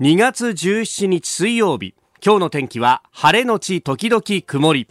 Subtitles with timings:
[0.00, 1.92] 2月17日水曜日。
[2.24, 4.86] 今日の天気は晴れのち時々曇り。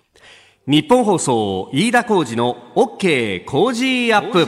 [0.68, 4.46] 日本放送飯田浩二の OK 工事アップ。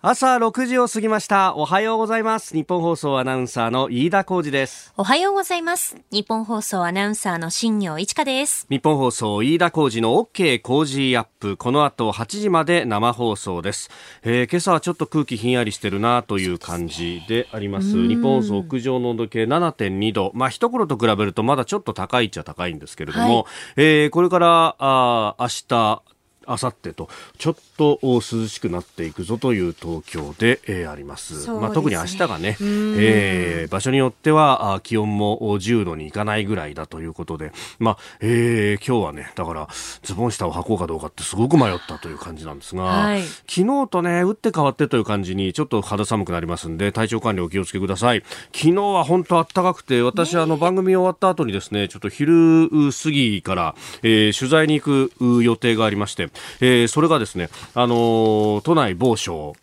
[0.00, 1.56] 朝6時を過ぎました。
[1.56, 2.54] おはようございます。
[2.54, 4.94] 日本放送アナウンサーの飯田浩二です。
[4.96, 5.96] おはようございます。
[6.12, 8.68] 日本放送アナウンサーの新業一華です。
[8.70, 11.56] 日本放送飯田浩二の OK 工事アップ。
[11.56, 13.90] この後8時まで生放送です、
[14.22, 18.06] えー、今朝はちょっと空気ひんやりしてるなという感じであります。
[18.06, 23.44] 日本放送屋上の温度計7.2度まあ一頃と比べるとまだちょっと高いっちゃ高いんですけれども、はい、
[23.78, 26.02] えー、これからあ明日
[26.48, 31.50] あさってとちょっと涼しくなっていくぞという東京で、えー、あります。
[31.50, 39.68] まあ、特に明日がね、えー、場所によってはあ気温も10度にいかないぐらいだということで、まあ、えー、今日はね、だから
[40.02, 48.22] ズボン下を履こうかどうかってすごく迷ったという感じなんですが、はい、昨日とね、打って変わってという感じにちょっと肌寒くなりますんで、体調管理お気をつけください。
[48.52, 56.28] 昨日は本当暖かくて、私、あの番組終わった後にですね、ちょっと昼過ぎから、えー、取材に行く予定がありまして、
[56.60, 59.54] えー、それがですね、あの都内某所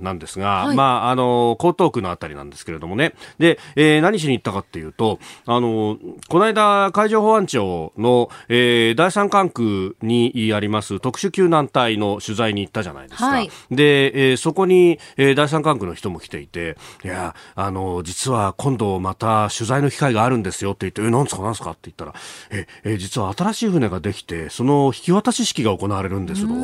[0.00, 13.26] なんですが、はい、まあ、あの江東区のあたりなんですけれどもね、で、えー、何しに行ったかっていうと、あのこの間、海上保安庁の、えー、第三管区にあります特殊救難隊の取材に行ったじゃないですか。
[13.28, 22.14] はい、で、えー、そこに、えー、第三管区の人も来ていて、いや、あの実は今度また取材の機会があるんですよって言って、え、なんですかなんですかって言ったら、
[22.50, 26.54] え、え実は新しい船ができて、その引き渡し式が行われるんですと。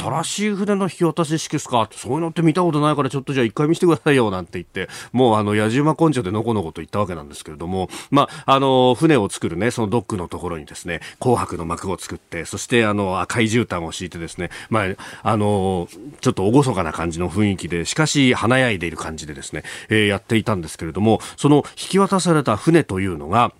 [0.00, 1.88] 新しい船の引き渡し式ですか？
[1.92, 14.86] そういうのって見たことないからちょっとじゃあ一回見せてくださいよなんて言って、もうあの、野じ馬根性でのこのこと言ったわけなんですけれども、まあ、あの、船を作るね、そのドックのところにですね、紅白の幕を作って、そしてあの、赤い絨毯を敷いてですね、まあ、
[15.22, 15.88] あの、
[16.20, 23.52] ちょっと厳かな感じの雰囲気で、しかし華やいでいる感じでですね、えー、やっていたんですけれども、その引き渡された船というのが、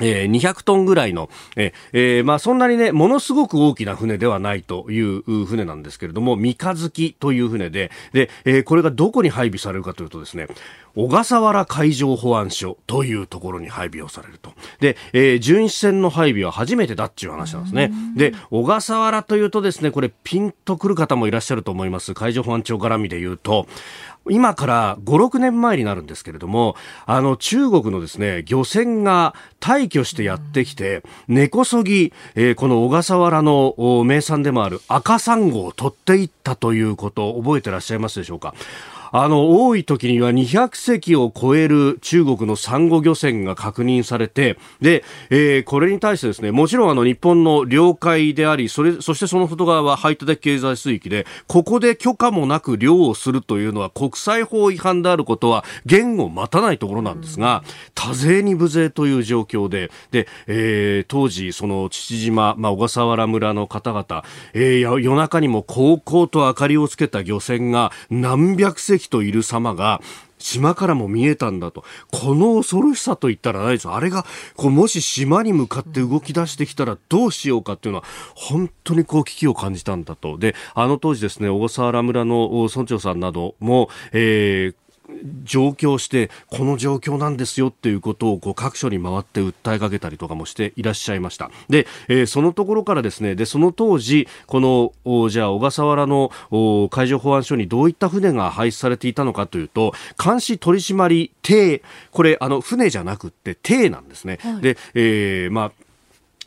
[0.00, 10.48] えー、200トンぐらいの、えー、まあそんなにね、ものすごく大きな船ではないという船なんですけれども、三日月という船で、で、えー、これがどこに配備されるかというとですね、
[10.96, 14.52] 小笠原海上保安署というところに配備をされると。
[14.80, 17.92] で、えー、巡視船の配備は初めてだっていう話なんですね。
[18.16, 22.14] で、小笠原というとですね、これピンとくる方もいらっしゃると思います。
[22.14, 23.68] 海上保安庁絡みで言うと、
[24.30, 26.76] 今から5、6年前になるんですけれども、
[27.06, 33.74] あの中国のですね、漁船が退去してやってきて、根こそぎ、えー、この小笠原の
[34.04, 38.54] 名産でもある赤サンゴを取っていったということ覚えてらっしゃいますでしょうか？
[39.16, 57.62] あの、多い時には200隻を超える中国のサンゴ漁船が確認されて、で、えー、これに対してですね、もちろんあの日本の領海であり、それ、そしてその外側は排他的経済水域で、ここで許可もなく漁をするというのは国際法違反であることは言を待たないところなんですが、
[57.94, 64.24] 多勢に無勢という状況で、で、えー、当時、その父島、まあ、小笠原村の方々、
[64.54, 70.00] えー、夜中にも高校と明かりをつけた漁船が何百隻といる様が
[70.44, 71.84] 島からも見えたんだと。
[72.12, 74.26] この恐ろしさと言ったらないですあれが、
[74.56, 78.04] こう、もし島に向かって動き出してきたらどうしようかっていうのは、
[78.34, 80.36] 本当にこう危機を感じたんだと。
[80.36, 84.83] で、あの当時ですね、小笠原村の村長さんなども、えー、
[85.44, 91.50] 上京してこの状況なんですよっていうことをこう各所に回って訴えかけたりとかもしていらっしゃいました。
[91.68, 96.30] で、えー、そのところからですねでその当時このじゃあ小笠原の
[96.90, 99.92] 海上保安署にどういった船が配置されていたのかというと
[100.22, 105.72] 監視取締艇これあの船じゃなくて艇なんですね、はい、で、えー、まあ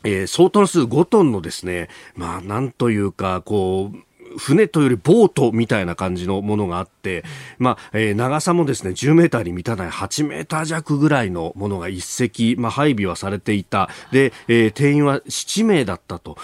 [0.04, 3.96] えー、相当数5トンのですね、まあ、なんというか、こう、
[4.38, 7.24] 船というよりボートみたいな感じのものがあって、
[7.58, 13.90] まあ、えー、長さもですね、10メーターに満たない8メーター弱ぐらいのものが1隻、まあ、配備はされていた。
[14.12, 16.36] で、えー、定員は7名だったと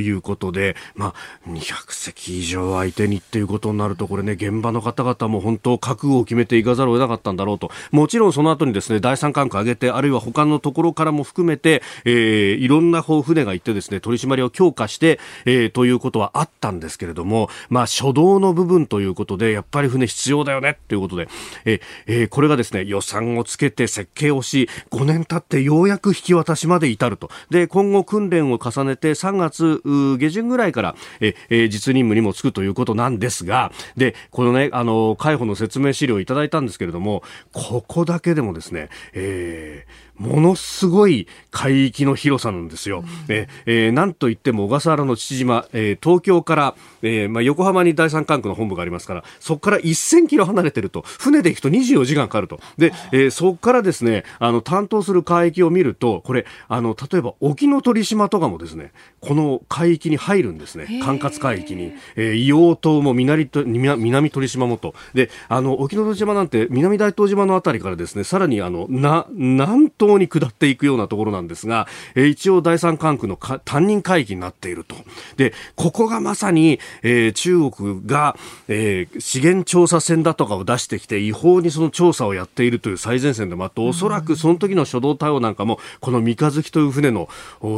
[0.00, 1.14] いうことで、ま
[1.46, 7.70] あ、200隻以上相手にっていうことになると、これね、現場の方々も本当覚悟を決めていかざるを得なかったんだろうと。
[7.90, 21.28] もちろんその後にですね、第三管区上げて、あるいは他のところからも含めて、えー、いろんな船が行ってですね、取り締まりを強化して、えー、ということはあったんですけれども、も、まあ、初動の部分ということで、やっぱり船必要だよねということで、
[21.64, 27.30] ええ、これがですね、予算をつけて設計をし、5年経ってようやく引き渡しまで至ると。
[27.50, 29.82] で、今後訓練を重ねて3月
[30.18, 37.22] 下旬ぐらいから、ええ、実任務にもつくということなんですが、で、このね、あの、海保の説明資料をいただいたんですけれども、
[37.52, 43.00] ここだけでもですね、えー、ものすごい海域の広さなんですよ。
[43.00, 51.02] うん、ええー、なんといっても小笠原の父島、えー、東京から、ええーまあ、横浜に第三管区の本部がありますからそこから1000キロ離れてると。
[51.02, 52.60] 船で行くと24時間かかると。
[52.76, 61.00] で、えー、そこからですねあの担当する海域を見るとこれあの例えば沖ノ鳥島とかもですねこの海域に入るんですね。
[61.02, 64.94] 管轄海域に、えー、硫黄島も南と南鳥島もと。
[65.14, 74.96] であの沖ノ鳥島なんて南大東島のあたりからですねさらにあのな南東に下っていくようなところなんですが、えー、一応第三管区の担任海域になっていると。
[75.36, 78.36] でここがまさに、えー、中国が、
[78.68, 87.28] えー、資源調査船だとかを出してきて違法にその調査をやっているという最前線でもあっておそらくその時の初動対応なんかもこの三日月という船の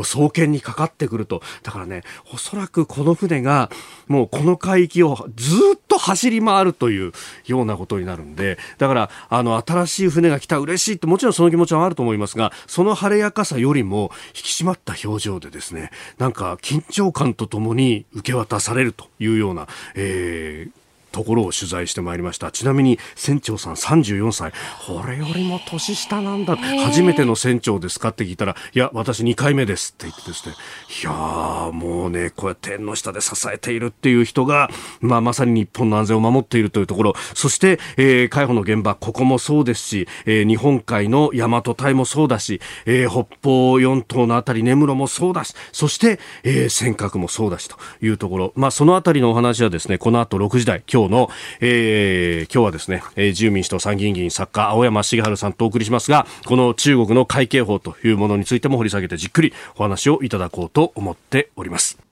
[0.05, 1.43] 送検にかかってくると。
[1.62, 2.02] だからね
[2.32, 3.70] おそらくこの船が
[4.08, 7.12] もうこの海域をずっと走り回るという
[7.46, 20.86] ようなことになるんでだからあの新しい船が来た嬉しいってもちろんその気持ちはあると思いますいますがその晴れやかさよりも引き締まった表情でですねなんか緊張感とともに受け渡されるというような、えー
[21.17, 22.51] ところを取材してまいりました。
[22.51, 24.53] ちなみに船長さん34歳
[24.87, 26.57] これよりも年下なんだ。
[26.57, 30.55] 初めての船長ですかって聞いたらいや私2回目ですって言ってですね
[31.03, 34.69] いやもうねこうやって縁の下で支えているっていう人が、
[35.01, 37.15] まあ、まさに日本の安全を守っているというところ。
[37.33, 51.31] そして、えー、海保の現場ここもそうですし、えー、日本海の大和隊もそうだし、えー、北方四島のあたり根室もそうだしそして、えー、尖閣もそうだしというところ、まあ、そのあたりのお話はですねこの後6時台今日の、
[51.61, 62.06] えー、今日はですね、えー、自由民主党参議院議員作家青山茂春さんとお送りしますがこの中国の会計法というものについても掘り下げてじっくりお話をいただこうと思っております。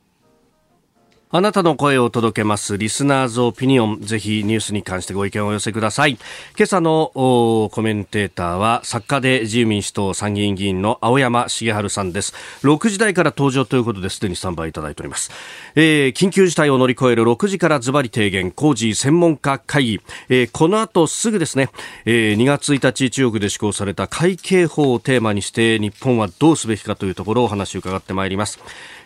[1.37, 4.01] あなたの声を届けますリスナーズオピニオン。
[4.01, 6.13] ぜひニュースに関してご意見をお寄せください。
[6.57, 12.35] 今朝のコメンテーターは作家で自由民主党参議院議員の青山茂春さんです。
[12.63, 15.33] 6時台から登場ということですでにスタンバイいただいております。
[15.75, 20.01] えー、緊急事態を乗り越える6時からズバリ提言工事専門家会議。
[20.29, 21.69] えー、この後すぐですね、
[22.05, 28.61] えー、2月1日中国で施行された会計法をテーマにして日本はどうすべきかというところをお話を伺ってまいります。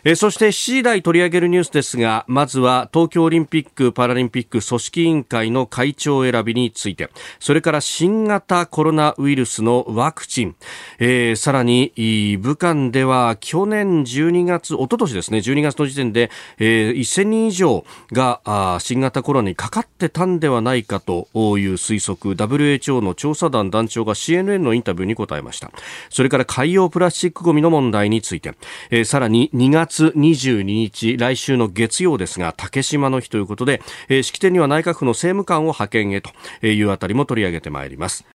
[0.05, 7.11] えそして7時台取り上げるニュースですがまずは東京オリンピック・パラリンピック組織委員会の会長選びについて
[7.41, 10.57] それから新型コロナウイルスのワクチン、
[10.99, 11.93] えー、さらに
[12.41, 21.37] 武漢では去年12月おととしですね12月の時点で、えー、1000人以上があ新型コロナにかかってたんではないかとい
[21.67, 25.71] う推測 WHO の調査団団長が CNN のインタビューに答えました。
[26.11, 28.55] それから海洋プラスチックごみの問題について、
[28.91, 36.31] えー、さらに2月月22日、来週の月曜ですが、竹島の日ということで、えー、式典には内閣府の政務官を派遣へと
[36.67, 38.38] いうあたりも取り上げてまいります。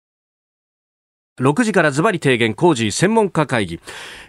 [1.39, 3.81] 6時からズバリ提言工事専門家会議、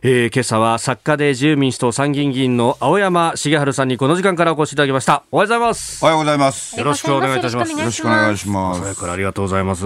[0.03, 5.23] えー、今朝は作家で自由民主党参議院議員の青山茂春さんにこの時間からお越しいただきました。
[5.31, 6.03] おはようございます。
[6.03, 6.77] おはようございます。
[6.77, 7.71] よろしくお願いいたします。
[7.71, 8.81] よろしくお願いします。
[8.81, 9.85] 早からありがとうございます。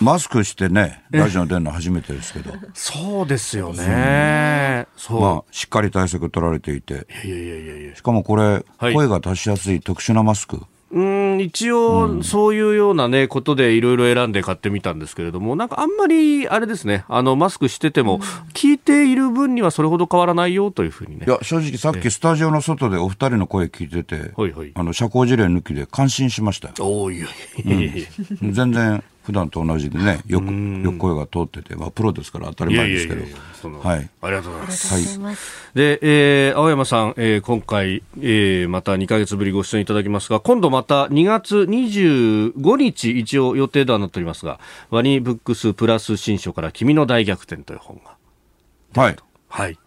[0.00, 2.52] マスクしてねラジオ出るの初めてですけど。
[2.74, 5.20] そうですよね、そう。
[5.20, 7.06] まあしっかり対策取られていて。
[7.24, 7.96] いやいやいやいや。
[7.96, 18.20] しかもこれ、はい、声が出しやすい特殊なマスクうん一応、そういうような、ね、ことでいろいろ選んで買ってみたんですけれども、なんかあんまりあれですね、あのマスクしてても、
[18.52, 21.26] 聞いている分にはそれほど変わらないよというふうにね。
[21.26, 26.74] いや、正直、さっきスタジオの外でお二人の声聞いてて、はいはい、あの社交辞令抜きで感心しましたよ。
[26.80, 27.26] おいや
[27.64, 28.06] いやいや、
[28.42, 33.20] うん、全然普段と同じでね、よく、よく声が通ってて、まあ、プロですから当たり前ですけど。
[33.20, 33.44] いやいやいや
[33.82, 34.10] はい。
[34.20, 35.18] ありがとうございます。
[35.18, 35.36] はい。
[35.74, 49.02] で、えー、青山さん、えー、今回、えー、また2か月ぶりご出演いただきますが、今度また2月25日、一応予定ではなっておりますが、ワニブックスプラス新書から君の大逆転という本が。
[49.02, 49.16] はい。
[49.48, 49.78] はい。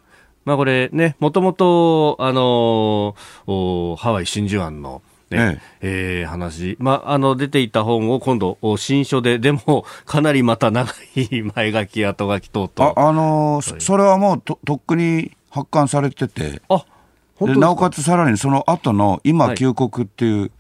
[0.46, 6.22] まあこれね、もともと、あのー、ハワイ真珠湾の、ね、ええ。
[6.22, 16.86] えー、話、まあ、あの出ていた本を今度、新書で、でも、 かなりまた長い前書き、後書き等々あ、あのー、それはもうととっくに発刊されてて、あ
[17.40, 20.52] でなおかつさらにその後の今、旧国っていう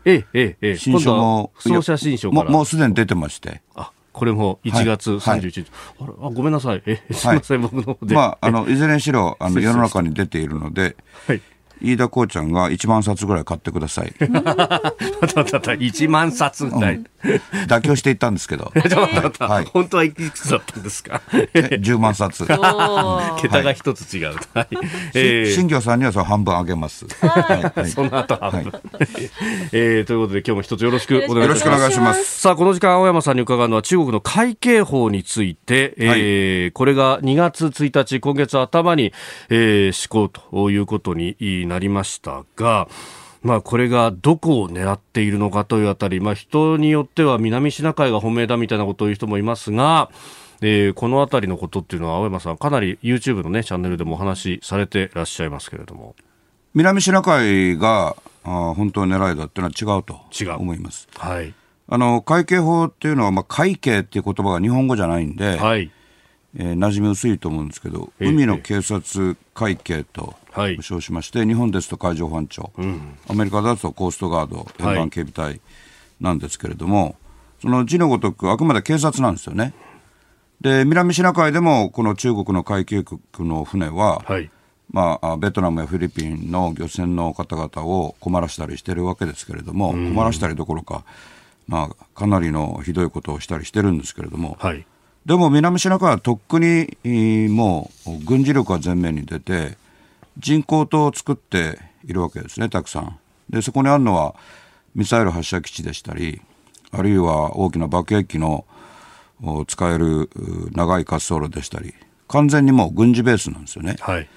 [0.78, 3.62] 新書も、そう写真書ももうすでに出てまして。
[3.76, 6.10] あこれも1月31日、はい。
[6.10, 8.16] はい、あごめんなさい、えすみません、僕の方で。
[8.16, 10.96] まあ、あのいずれにしろあの世の中に出ているので、
[11.28, 11.42] はい
[11.82, 14.14] 飯田こうちゃんが1万冊ぐらい買ってください。
[14.20, 17.08] 1万冊ぐらい、うん、
[17.68, 18.72] 妥協していったんですけど。
[19.40, 22.46] はい、本当はいくつだったんですか ?10 万冊。
[23.42, 24.36] 桁が一つ違う。
[24.54, 24.68] はい、
[25.14, 27.06] えー、新庄さんにはその半分あげます。
[27.22, 28.82] はい、その後半分、はい
[29.72, 30.06] えー。
[30.06, 31.42] ということで今日も一つよろしくお願いします。
[31.42, 32.42] よろしくお願いします。
[32.42, 39.14] さあ、この時間青山さんに伺うのは中国の会計法について、えー、これが2月1日、今月頭に、
[39.50, 41.36] えー、施行ということに
[41.68, 42.88] なりましたが、
[43.48, 50.12] まあ、これがどこを狙っているのかというあたり、まあ、人によっては南シナ海が本命だみたいなことを言う人もいますが、
[50.62, 56.14] えー、このあたりのことっていうのは青山さんかなり YouTube のねチャンネルでもお話しされてらっしゃいますけれども。
[56.74, 60.20] 南シナ海があ本当の狙いだっていうのは違うと
[60.58, 61.08] 思います。
[61.18, 61.54] はい、
[61.88, 65.90] あの海警法っていうのは、まあ、海警っていう言葉が日本語じゃないんで、はい。
[66.58, 70.36] えー、馴染み薄いと思うんですけど、海の警察会計と
[70.82, 75.62] 称しまして、はい、日本ですと海上保安庁、うん、アメリカだとコーストガード沿岸警備隊
[76.20, 77.16] なんですけれども、はい、
[77.62, 79.74] その字のごとくあくまで警察なんですよね。
[80.60, 84.50] で南シナ海でもこの中国の海警局の船は、はい、
[84.92, 91.04] まあ、ベトナムやフィリピンの漁船の方々を困らしたりしてるわけですけれども、困らしたりどころか、
[91.68, 94.86] まあ、かなりのひどいことをしたりしてるんですけれども、はい、
[95.26, 99.78] でも南シナ海はとっくにもう軍事力が前面に出て、
[100.38, 103.20] 人工島を作っているわけですね、たくさん。
[103.50, 104.36] で、そこにあるのは
[104.96, 106.42] ミサイル発射基地でしたり、
[106.92, 108.66] あるいは大きな爆撃機の
[109.68, 110.30] 使える
[110.72, 111.94] 長い滑走路でしたり、
[112.28, 113.96] 完全にもう軍事ベースなんですよね。
[114.00, 114.28] はい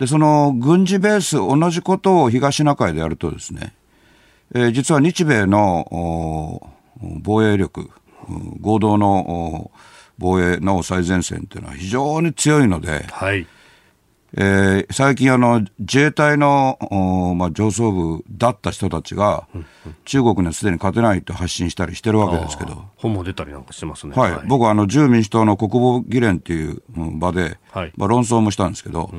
[0.00, 3.74] で、その軍事ベース、同じことを東シナ海でやるとですね、
[4.54, 6.72] えー、実は日米の
[7.22, 7.90] 防衛力、
[8.60, 9.70] 合同の
[10.18, 13.46] 防衛の最前線というのは非常に強いので、はい、
[14.36, 16.78] えー、最近あの、自衛隊の、
[17.36, 19.48] まあ、上層部だった人たちが、
[20.04, 22.84] 中国にはすでに勝てないと発信したりしてるわけですけど。
[22.96, 24.14] 本も出たりなんかしてますね。
[24.14, 24.32] はい。
[24.32, 26.82] はい、僕はあの、自由民主党の国防議連っていう
[27.18, 29.10] 場で、はい、まあ、論争もしたんですけど、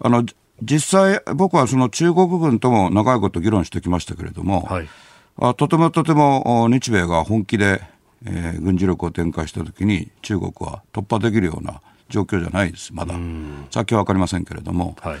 [0.00, 0.24] あの
[0.62, 4.88] 実際、僕はその中国軍とも長いこと議論してきましたけれども、はい、
[5.38, 7.82] あとてもとても日米が本気で、
[8.26, 11.80] えー、軍事力を展開したときに、中国は突破できるような
[12.14, 13.14] 状況じゃないです、まだ。
[13.70, 14.96] 先は分かりませんけれども。
[15.00, 15.18] はい、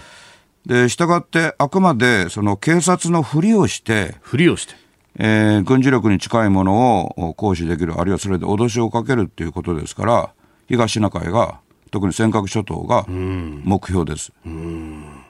[0.68, 4.74] で、したがって、あくまでその警察のふりをして、ふりをして、
[5.18, 10.30] えー、軍事力に近いものを行使できる、あるいはそれで脅しをかけるっていうことですから、
[10.68, 11.60] 東シナ海が
[11.90, 14.32] 特に尖閣諸島が目標です。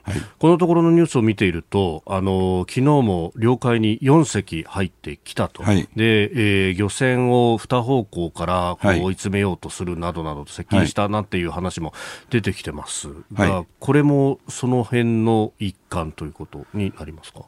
[0.05, 6.29] はい、このところのニュースを見ていると、あの昨日も領海に4隻入ってきたと、はい、で
[6.67, 11.93] えー、漁船を2方向からこう追い詰めようとするなどなどと接近したなんていう話も
[12.29, 17.45] 出てきてますが、はい、これもその辺の一環ということになりますか？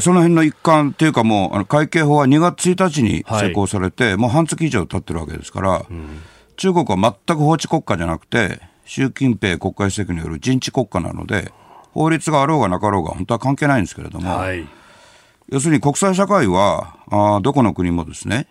[0.00, 6.20] その辺の一環っていうか、もうあの会計法は2月1日に施行されて、はい、もう半月以上経ってるわけですから、うん。
[6.56, 11.52] 中国は全く法治国家じゃなくて、習近平国家主席による人治国家なので、
[11.92, 14.66] 法律があろうがなかろうが本当は関係ないんですけれども、はい、
[15.48, 18.46] 要するに国際社会は、あどこの国もですね、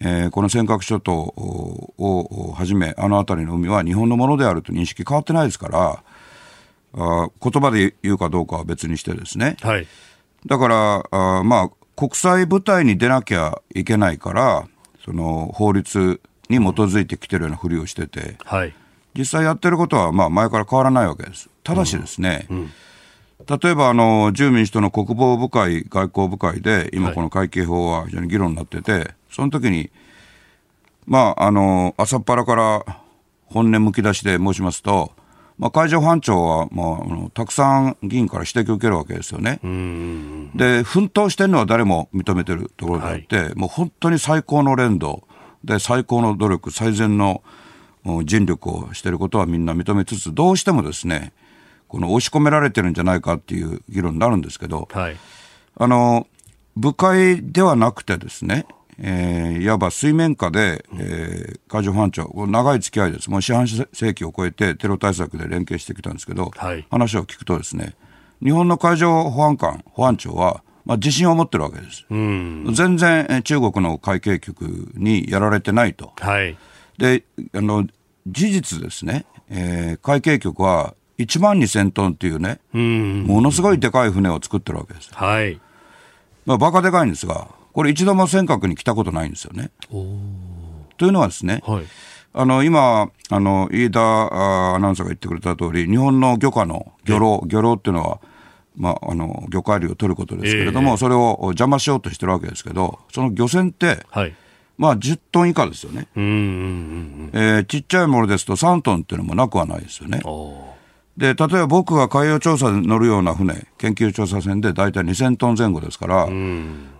[0.00, 6.02] えー、この尖閣諸島をはじめ、あの辺りの海は日本のものであると認識変わってないですから、
[6.96, 9.86] あ言葉で言うかどうかは別にしてですね、はい、
[10.46, 14.68] だからあ、まあ、国際舞台に出なきゃいけないから、
[15.04, 18.74] その法律に基づいてきてるようなふりをしてて、はい、
[19.16, 21.48] 実際やってることはまあ前から変わらないわけです。
[21.64, 22.70] ただしですね、うんうん、
[23.60, 29.90] 例えばあの自由民主党の国防部会、外交部会で、今、この会計法は非常に議論になってて、その時に、
[31.06, 33.00] まあ、あの朝っぱらから
[33.46, 35.12] 本音むき出しで申しますと、
[35.58, 39.58] まあ、海上保安庁は、まあ、あのたくさん議員から指摘を受けるわけですよね。
[40.54, 45.24] で、奮闘してるのは誰も認めてるところであって、はい、もう本当に最高の連動。
[45.64, 47.42] で最高の努力、最善の
[48.24, 51.32] 尽力をしていることはみんな認めつつ、どうしてもですね、
[51.88, 55.16] この押し込められてるんじゃないかっていう議論になるんですけど、はい、
[55.76, 56.26] あの、
[56.76, 58.66] 部会ではなくてですね、
[58.98, 67.94] えー、いわば水面下で、えー、海上保安庁、長い付き合いです、もう四半世紀を超えてテロ対策で連携してきたんですけど、はい、話を聞くとですね、
[68.42, 72.04] 日本の海上保安官、保安庁は、まあ、自信を持ってるわけです。
[72.10, 74.64] 全然中国の海警局
[74.94, 76.12] にやられてないと。
[76.18, 76.56] はい、
[76.98, 77.24] で
[77.54, 77.86] あの
[78.26, 85.10] 事実ですね、えー、海警局は1万2000トンっていうね、ものすごいでかい船を作ってるわけです。
[85.14, 85.60] はい。
[86.46, 89.70] まあ、バカでかいんですが、これ一度も尖閣に来たことないんですよね。
[90.96, 91.84] というのはですね、はい、
[92.32, 98.20] あの、今、あの、飯田アナウンサーが言ってくれた通り、日本の漁家の漁労、漁労っていうのは、
[98.76, 104.34] まあ、あの魚介類を取ることですけれども、えー、それを邪魔しようとしてるわけですけど、その漁船って、はい、
[104.76, 110.20] まあ、10トン以下ですよね、うんうんうんえー、ちっちゃいものですと3トンっていうのもなくはないですよね。
[111.16, 116.28] で例えば僕が海洋調査で乗るような船、研究調査船で大体2000トン前後ですから、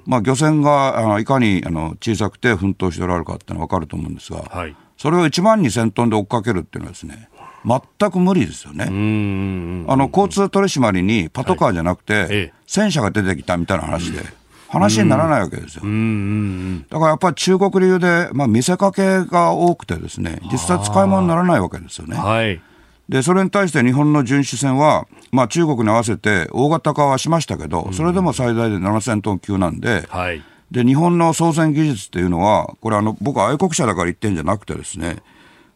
[0.06, 7.28] まあ、漁船があいかにあの小さくて奮闘しておられるかってのは分かると思うんですが、はい、それを1万2000トンで追っかけるっていうのはですね、
[7.64, 8.84] 全く無理ですよね。
[8.84, 14.44] あの交通取り締まりにパトカーじゃなくて、戦車が出てきたみたいな話で。
[14.74, 15.82] 話にならないわけですよ。
[15.82, 22.16] だからやっぱり中国流で、まあ、見せかけが多くてですね、実際使い物にならないわけですよね。
[22.16, 22.60] はい、
[23.08, 35.22] で、それに対して日本の巡視船は、まあ、中国に合わせて大型化はしましたけど、それでも最大で7000トン級なんで、はい、で、日本の操船技術っていうのは、これあの、僕は愛国者だから言ってんじゃなくてですね、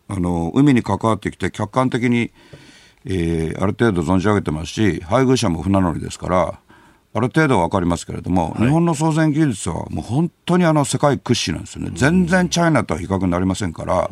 [0.09, 2.33] あの、海に関わってきて客観的に、
[3.05, 6.59] えー、ある程度存じ上げてますし、配偶者も船乗りですから、
[7.15, 14.11] ある程度は分かりますけれども、はい、日本の操船技術はもう本当にあの世界屈指なんですよね、全然チャイナとは比較になりませんから、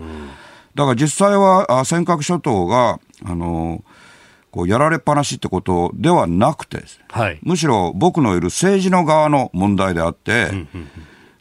[0.76, 3.82] だから実際は尖閣諸島が、あの
[4.50, 10.50] こうやられっぱなしってことではなくて、はい、むしろ僕のいる政治の側の問題であって、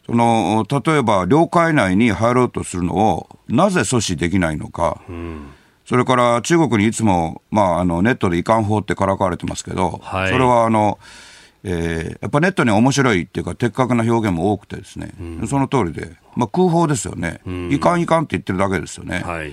[0.06, 5.02] その例えば領海内に入ろうとするのをなぜ阻止できないのか。
[5.08, 5.52] うん。
[5.84, 10.98] それから中国にいつも、まあ、あのネットで遺憾法ってからかわれてますけど、はい、それはあの
[11.68, 19.18] えー、やっぱネットに面白いっていうか、的確な表現も多くてですね、うん、その通りで、まあ、空砲ですよね、うん、いかんいかんって言ってるだけですよね。
[19.18, 19.52] はい、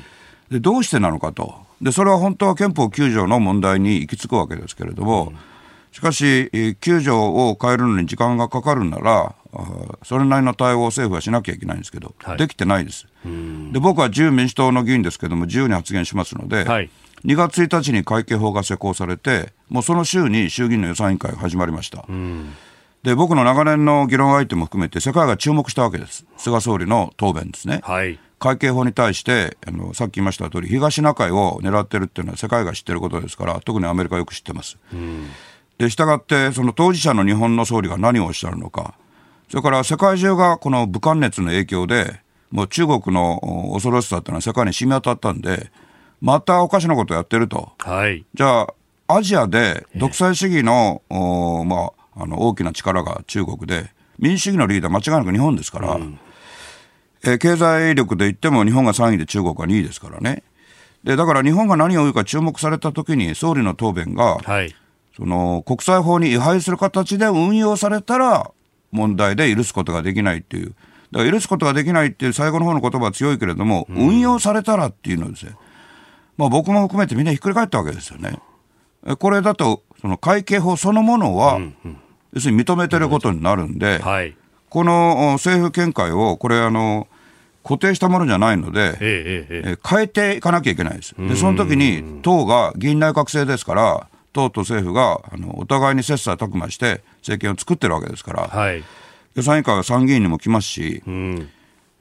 [0.51, 1.55] でどうしてなのかと。
[1.82, 5.38] で、それは本当は憲法9条の問題に行き着くわけですけれども、うん、
[5.91, 9.34] しかし、9条を変えるのに時間がかかるなら、
[10.03, 13.08] それなりの対応を政府はしなきゃいけないんですけど、はい、できてないです。
[13.72, 16.91] で僕は自由民主党の議員ですけども、自由に発言しますので、はい
[17.25, 22.06] 2月1日に会計法が施行されて、もうその週に衆議院の予算委員会が始まりました。
[23.03, 26.25] で、僕の長年の議論相手も含めて、世界が注目したわけです。
[26.38, 27.82] 菅総理の答弁ですね。
[27.84, 34.77] はい、会計法に対してあの、さっき言いました通り、東シナ海を狙ってるっていうのは世界が知ってることですから、特にアメリカはよく知ってます。
[35.77, 38.96] で、したがって、その当事者の日本の総理が何をおっしゃるのか、
[39.50, 45.72] それから世界中がこの武漢熱の影響で、もう中国の恐ろしさっていうのは世界に染み渡ったんで、
[46.24, 47.74] またおかしなことやってると。
[47.80, 48.25] はい。
[48.34, 48.74] じゃあ、
[49.08, 56.18] アジアで独裁主義の、えー、まあ、あの大きな力が中国で、民主主義のリーダー間違いなく日本ですから、うん、
[57.25, 60.44] えー、経済力で言っても日本が3位で中国が2位ですからね。
[61.03, 64.74] で、だから日本が何を言うか注目されたときに総理の答弁が、はい、
[65.17, 68.50] その国際法に違反する形で運用されたら
[68.93, 70.74] 問題で許すことができないっていう。
[71.12, 75.58] だから許すことができないっていう最後の方の言葉は強いけれども、うん、運用されたらっていうのですね。
[76.38, 78.39] まあ、僕も含めてみんなひっくり返ったわけですよね。
[79.19, 81.60] これだと、その会計法そのものは、
[82.34, 84.36] 要するに認めてることになるんで、はい、
[84.69, 87.08] この政府見解を、これあの、
[87.63, 91.15] 固定したものじゃないので、ええ変えていかなきゃいけないです。
[91.17, 98.84] で、その時に党が議員内閣制ですから、党と政府があのお互いに切磋琢磨して政権を作ってるわけですから、はい、
[99.36, 101.50] 予算委員会は参議院にも来ますし、うん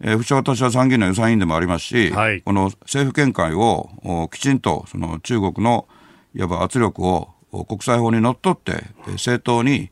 [0.05, 5.87] えー、不私は参議院の予算委員でもありますし、はい、この政府見解をきちんとその中国の
[6.35, 7.29] いわば圧力を
[7.69, 8.85] 国際法にのっとって
[9.17, 9.91] 正当に、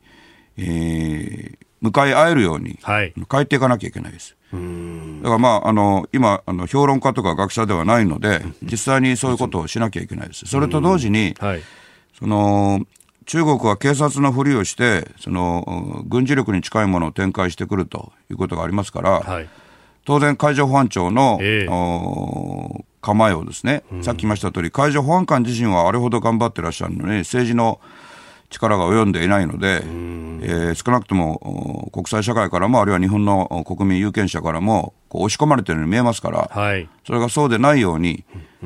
[0.57, 4.35] えー、向かい合えるように変えていかなきゃいけないです。
[4.51, 10.45] だからまあ、あの、今、あの、評論家とか学者ではないので、実際にそういうことをしなきゃいけないです。
[10.45, 11.61] それと同時に、はい、
[12.19, 12.85] その、
[13.25, 19.49] 中国は警察のふりをして、その、軍事力に近いものを展開してくるということがありますから、はい
[20.05, 27.79] 当然、海上保安庁の、えー、構えをですね、うん、さっき言いました通り、海上保安官自身はあれほど頑張ってらっしゃるのに、政治の
[28.49, 38.23] 力が及んでいないので、うん、えー、少なくとも国際社会からも、あるいは日本の国民有権者からも、押し込まれているように見えますから、はい、それがそうでないように、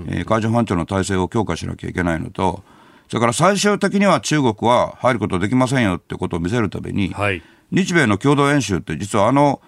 [0.07, 2.63] えー、海上保安庁の体制を強化しなきゃいけないのと、
[3.07, 9.61] それから最終的には中国は入ることできませんよってことを見せるために、はい、日米の共同演習って、実はあの、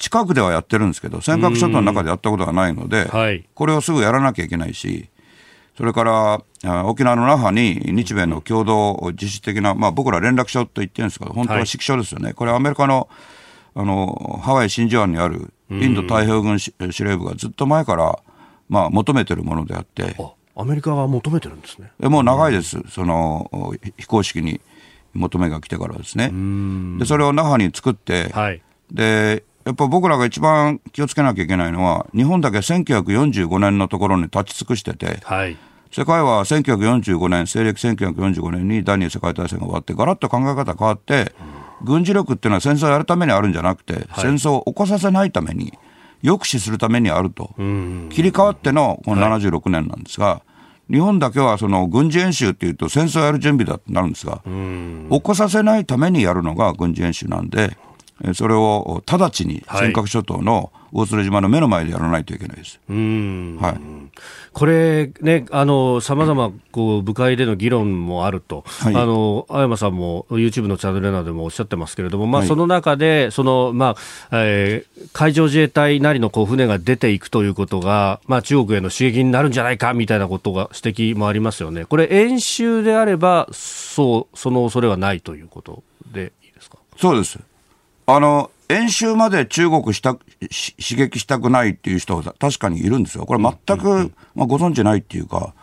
[0.00, 5.10] 近くではやってるんですけど、尖閣諸島の中でやったことがないので、はい、これをすぐやらなきゃいけないし、
[5.76, 6.04] それか
[6.64, 13.08] ら沖縄の那覇に日米の共同実施的な、まあ、僕ら連絡所と言ってるんですけど、本当は指揮所ですよね、はい、これ、アメリカの
[13.74, 18.18] あのハワイ真珠湾にあるインド太平洋軍司令部がずっと前から、
[18.68, 20.16] まあ、求めてるものであって。
[20.56, 21.92] アメリカは求めてるんですね。
[22.00, 24.60] もう長いです、その非公式に
[25.14, 26.30] 求めが来てからですね。
[26.98, 28.60] でそれを那覇に作って、はい、
[28.90, 35.56] でやっぱ僕らが一番気をつけなきゃいけないのは、日本だけ1945年のところに立ち尽くしてて、はい、
[35.92, 41.34] 世界は1945年、西暦1945年に第二次世界大戦が終わって、ガラッと考え方変わって、
[41.80, 45.72] うん、軍事力っていうのは戦争をやるためにあるんじゃなくて、はい、戦争を起こさせないために、
[46.22, 50.42] 抑止するためにあると、切り替わってのこの76年なんですが、は
[50.88, 57.76] い、日本だけはその軍事演習っていうと戦争をやる準備だってなるんですが、起こさせないためにやるのが軍事演習なんで、
[58.34, 62.80] それを直ちに尖閣諸島の大鶴島の目の前でやらないといけないです。
[62.88, 63.80] はい、
[64.52, 73.94] これね、あの、ざま、こう、部会での議論もあると、はい、あの、青山さんも YouTube のチャンネルなどでもおっしゃってますけれども、まあ、その中で、その、ま
[74.30, 81.84] あ、えー、海上自衛隊なりのこう船が出ていくということが、まあ、中国への刺激になるんじゃないかみたいなことが指摘もありますよね。
[81.84, 86.78] これ、演習であれば、そう、その恐れはないということでいいですか？
[86.96, 87.38] そうです。
[88.14, 93.26] あの、演習まで中国した刺激したくないっていう人は確かにいるんですよ。
[93.26, 95.54] これ全く、まあ、ご存知ないっていうか、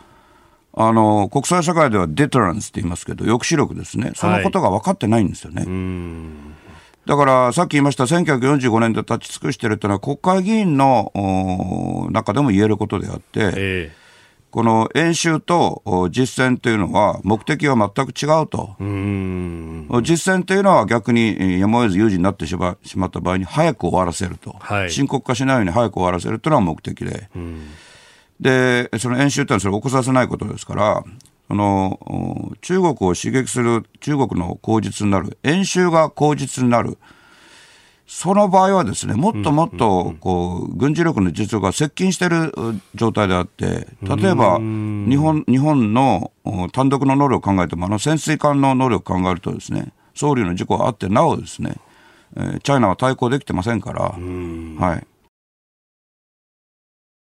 [0.74, 4.12] あの、国際社会ではデトランスって言いますけど、抑止力ですね。
[4.14, 5.62] そのことが分かってないんですよね。
[5.62, 5.68] は
[7.06, 11.12] い、だから、さっき言いました、1945年で立ち尽くしてるっていうのは、国会議員の
[12.12, 13.22] 中でも言えることであって、
[13.56, 14.07] えー
[14.50, 18.76] この演習と実践というのは、目的は全く違うと。
[18.80, 27.28] う実践というのは逆にやむを得ず有事になってしまった場合に早く終わらせると、はい、深刻化しないように早く終わらせるというのが目的で、
[28.40, 31.04] でその演習というのはそれを起こさせないことですから、
[31.48, 36.98] その中国を刺激する中国の口実になる、演習が口実になる。
[38.08, 42.52] その場合はですね、もっともっと、こう、軍事力の実力が接近している
[42.94, 46.32] 状態であって、例えば、日本、日本の
[46.72, 51.76] 単独の能力を考えても、あの潜水艦の能力を考えるとですね、総理の事故があってなおですね、
[52.62, 55.06] チャイナは対抗できてませんから、はい。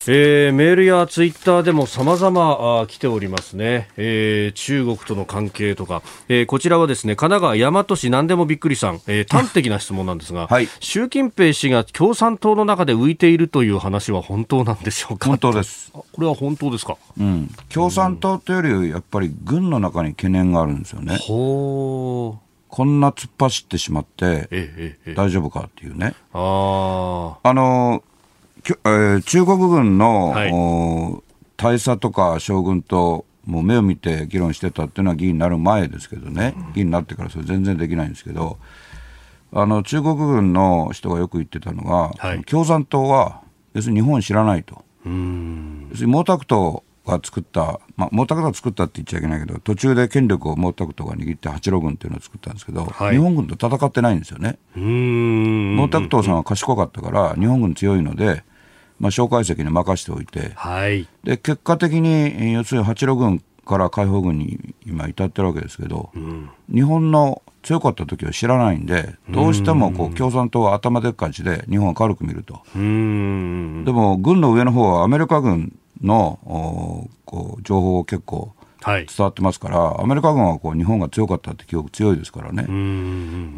[0.07, 15.29] えー、メールやツイッターでも様々来ておりますね、えー、中国との関係とか、えー、こちらはですね神奈川大和市何でもびっくりさん、えー、端的な質問なんですが、 はい、習近平氏が共産党の中で浮いているという話は本当なんでしょうか？
[15.29, 15.91] 本当です。
[15.93, 21.17] これは本当ですか、うん、共産党というよりやっぱり軍の中に懸念があるんですよね。
[21.21, 26.15] ほうこんな突っ走ってしまって大丈夫かっていうね。
[26.33, 28.03] ああの
[28.65, 30.51] えー、中国軍の、はい、
[31.57, 38.57] 大佐とか将軍ともう目を見て議論してたっていうのは議員になる前ですけどね、議員になってからそれ全然できないんですけど、
[39.51, 43.41] あの中国軍の人がよく言ってたのが、はい、共産党は
[43.73, 44.83] 要するに日本を知らないと。
[45.05, 45.09] 要
[45.95, 54.57] するに毛沢東が作った、まあ、毛沢東が作ったって言っちゃいけないけど、途中で権力を毛沢東が握って八路軍っていうのを作ったんですけど、はい、日本軍と戦ってないんですよね。
[54.73, 58.43] 毛沢東さんは賢かったから、日本軍強いので、
[59.03, 72.61] まあ、蒋介石に任せておいて、はい、で結果的に要するに八路軍から解放軍に今至ってるわけですけど、うん、日本の強かった時を知らないんで、どうしてもこう共産党は頭でっかちで日本を軽く見ると。
[72.73, 78.53] でも軍の上の方はアメリカ軍のこう情報を結構
[78.85, 82.63] 伝わってますから、はい、アメリカ軍はこう日本が強かったって記憶強いですからね。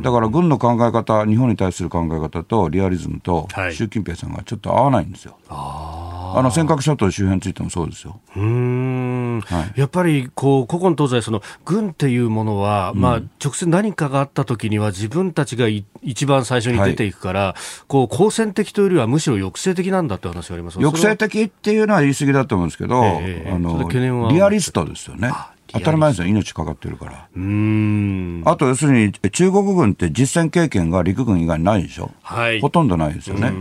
[0.02, 5.38] だから軍の考え方、日本に対する考え方とリアリズムと習近平さんがちょっと合わないんですよ。
[5.50, 6.06] はい
[6.36, 8.20] あの尖閣諸島周辺についてもそうですよ。
[8.36, 15.68] うん、はい、やっぱりこう古今東西その軍っていうものは、うん、まあ直接何かがあった時には自分たちが
[16.02, 20.76] 一番最初に出ていくから、はい、こう好戦的というよりはむしろ抑制的なんだって話があります。
[20.76, 25.32] 抑制的っていうのは言い過ぎだと思うんですけど、えー、あのリアリストですよね。
[25.76, 27.12] 当たり前ですよ、命かかってるから。
[27.14, 33.52] あと、要するに、中国軍って実戦経験が陸軍以外にないでしょ、はい、ほとんどないですよね、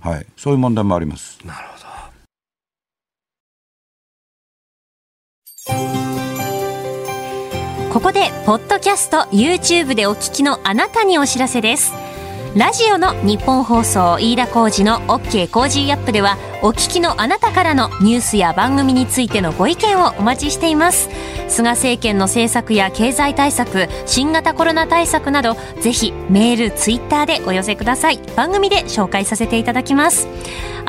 [0.00, 1.38] はい、そういう問題もあります。
[1.44, 1.78] なるほど。
[7.92, 11.92] ここでポッドキャスト YouTube でお聞きのあなたにお知らせです
[12.56, 21.10] ラジオのニッポン放送飯田浩司の OK Cozy up ではお聞きのあなたからのニュースや番組についてのご意見をお待ちしています。
[21.48, 28.18] 菅政権の政策や経済対策新型コロナ対策などぜひメールツイッターでお寄せください。
[28.34, 30.26] 番組で紹介させていただきます。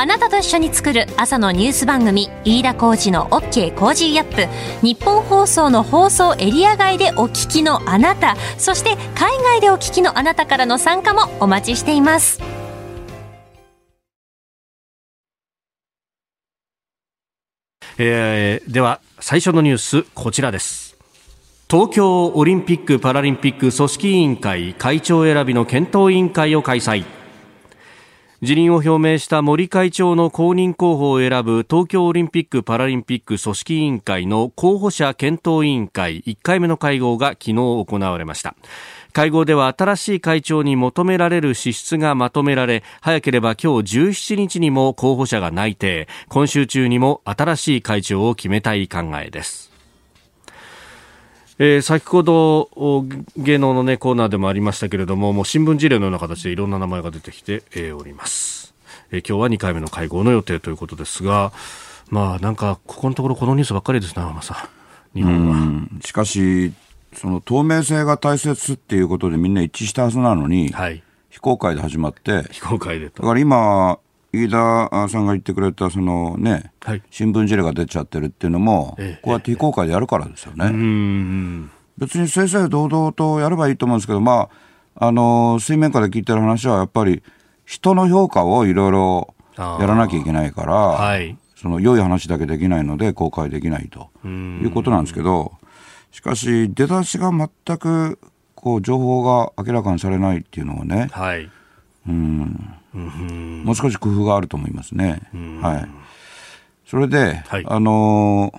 [0.01, 4.47] あなたと一緒に作る朝のニュース番組飯田浩司の OK Cozy up。
[4.81, 12.41] ニッポン放送の放送エリア外でお聞きのあなたそして海外でお聞きのあなたからの参加もお待ちしています。
[17.97, 20.95] えー、では最初のニュースこちらです。
[21.69, 27.18] 東京オリンピック・パラリンピック組織委員会会長選びの検討委員会を開催。
[28.41, 38.55] 辞任を表明した森会長の公認候補を選ぶ東京オリンピック・パラリンピック組織委員会の候補者検討委員会1回目の会合が昨日行われました。
[39.11, 46.07] 会合では新しい会長に求められる資質がまとめられ早ければ今日17日にも候補者が内定。
[46.29, 49.69] 今週中にも新しい会長を決めたい考えです。
[51.61, 52.69] えー、先ほど
[53.35, 58.73] 芸能の、ね、コーナーでもありましたけれどももう新聞事例のような形でいろんな名前が出てきて、えー、おります、
[59.11, 61.51] えー、今日は2回目の会合の予定ということですが
[62.09, 66.01] まあなんかここのところこのニュースばっかりですね天さん日本は。
[66.01, 66.71] しかし
[67.13, 73.99] その透明性が大切っていうことでみんな一致したはずなのに、はい、非公開で始まって非公開でだから今
[74.31, 81.69] 飯田さんが言ってくれたそのね、はい、新聞事例が出ちゃってるっていうのも、ええ、こうやって非公開でやるからですよね。
[81.97, 84.49] 別に正々堂々とやればいいと思うんですけど、ま
[84.95, 87.23] あ、あの水面下で聞いてる話はやっぱり
[87.65, 95.53] 人の評価をいろいろやらなきゃいけないから、はい、その良い話だけできないので公開できないということなんですけど、
[96.11, 98.19] しかし出だしが全く
[98.55, 101.49] こう情報が明らかにされないっていうのはね、はい、
[102.07, 105.21] うんもう少し工夫があると思いますね。
[105.61, 105.89] はい。
[106.85, 108.51] それで、はい、あの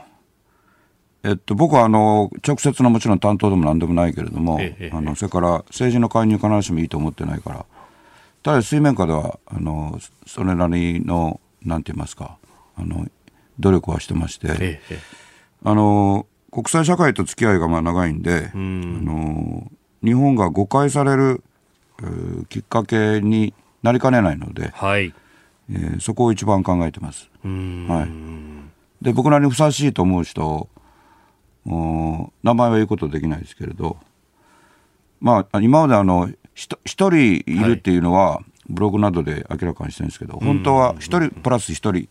[1.23, 7.66] えっと、僕はあの直接のもちろん担当でもなんでもないけれども、ええ、あのそれから政治の介入必ずしもいいと思ってないから、
[8.43, 12.38] ただ水面下ではあのそれなりのなんて言いますか
[12.77, 13.07] あの
[13.59, 14.81] 努力はしてまして、え、
[15.62, 18.99] あの国際社会と付き合いがまあ長いんで、ん。
[19.03, 19.71] あの
[20.03, 21.43] 日本が誤解される
[22.49, 25.14] きっかけになりかねないので、はい。
[25.73, 27.31] えー、そこを一番考えてます。
[27.45, 28.07] は
[29.01, 30.69] い、で僕なりにふさわしいと思う人
[31.64, 33.97] 名前は言うことできないですけれど、
[35.21, 42.09] まあ、今まであの一人いるっていうのは、ブログなどで明らかにしてるんですけど、本当は一人プラス一人い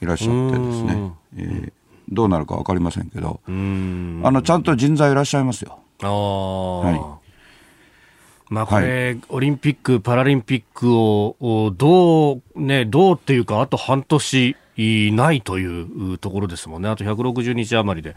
[0.00, 1.72] らっしゃってですね、えー、
[2.08, 5.78] どうなるか分かりませんけど、あのちゃんと人材いらっしゃいますよ。
[6.00, 7.20] はい
[8.50, 14.56] まあ、これ、はい、オリンピック・パラリンピックをどう、ね、どうっていうか、あと半年
[15.12, 18.16] ないというところですもんね、あと160日余りで、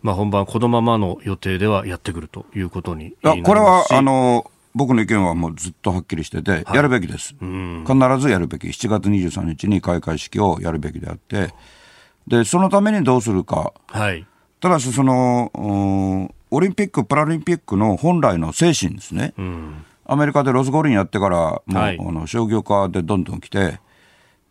[0.00, 11.52] まあ、本番、このままの予定ではやってくるということにこれはあの僕の意見はもうずっとはっきりしてて、やるべきです、必ずやるべき、7月23日に開会式をやるべきであって、
[12.28, 14.24] でそのためにどうするか、はい、
[14.60, 23.80] ただしその、オリンピック・パラリンピックの本来の精神ですね、うん、アメリカでロス五輪やってから、もう、はい、あの商業化でどんどん来て、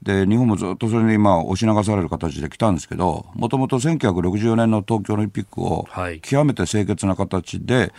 [0.02, 5.88] で日本もずっとそれに今押し流される形で来たんですけど、もともと1964年の東京オリンピックを
[6.24, 7.94] 極めて清潔な形で、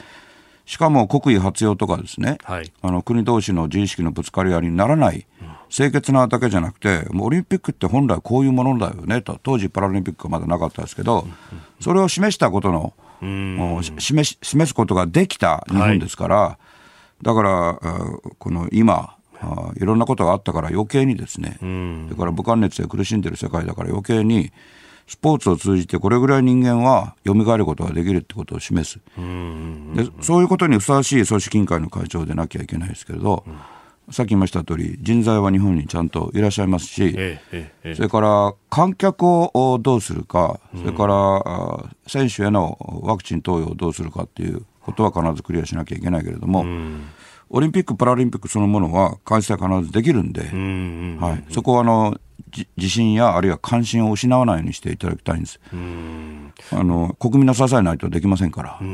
[0.66, 5.26] しかも国威発揚とかですね、はい、あの国同士の自意識のぶつかり合いにならない、
[5.68, 11.28] 清潔なだけじゃなくて、もうオリンピックって本来こういうものだよねと、当時パラリンピックはまだなかったですけど、
[11.80, 16.58] それを示したことの示し示すことができた日本ですから、は
[17.20, 17.78] い、だから
[18.38, 19.16] この今
[19.76, 21.58] いろんなことがあったから余計にですね、
[22.10, 24.52] だから武漢熱で苦しんでる世界だから余計に
[25.06, 29.00] スポーツを通じてこれぐらい人間は蘇ることができるってことを示す。
[29.16, 33.44] でそういうことにふさわしい組織委員会の会長でなきゃいけないですけれど、
[34.10, 37.16] さっき言いました通り人材は日本にちゃんといらっしゃいますし、
[37.94, 46.66] それから観客をどうするか、それから選手へのワクチン投与をどうするかっていうことは必ずクリアしなきゃいけないけれども、
[47.48, 52.18] オリンピック・パラリンピックそのものは開催必ずできるんで、はい、そこはあの
[52.76, 55.60] 自信やあるいは関心を失わないようにしていただきたいんです。
[56.70, 58.78] あの国民の支えないとできませんから。
[58.80, 58.84] う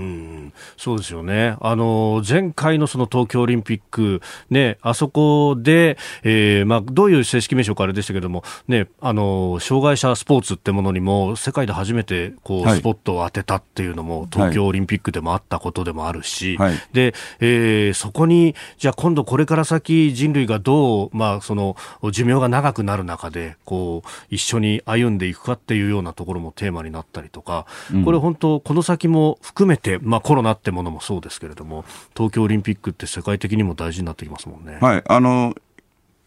[0.77, 1.57] そうですよね。
[1.61, 21.77] あの前回のその東京オリンピックね、あそこで、えー、まあどういう正式名称かあれでしたけども、ね、あの障害者スポーツってものにも世界で初めてこう、スポットを当てたっていうのも東京オリンピックでもあったことでもあるし、はい、で、えー、そこにじゃあ今度これから先人類がどうまあその
[22.11, 31.85] 寿命が長くなる中でこう一緒に歩んでいくかっていうようなところもテーマになったりとか、うん、これ本当この先も含めて、まあ、コロナってものもそうですけれども
[32.17, 34.79] 東京オリンピックって世界的にも大事になってきますもんね。
[34.81, 35.03] はい。
[35.07, 35.55] あの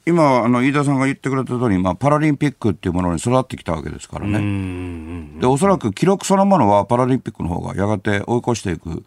[0.06, 9.04] 今、あの飯田さんが言ってくれた通り、まあ、パラリンピックっていうものに育ってきたわけですからね、でおそらく記録そのものはパラリンピックの方がやがて追い越していく、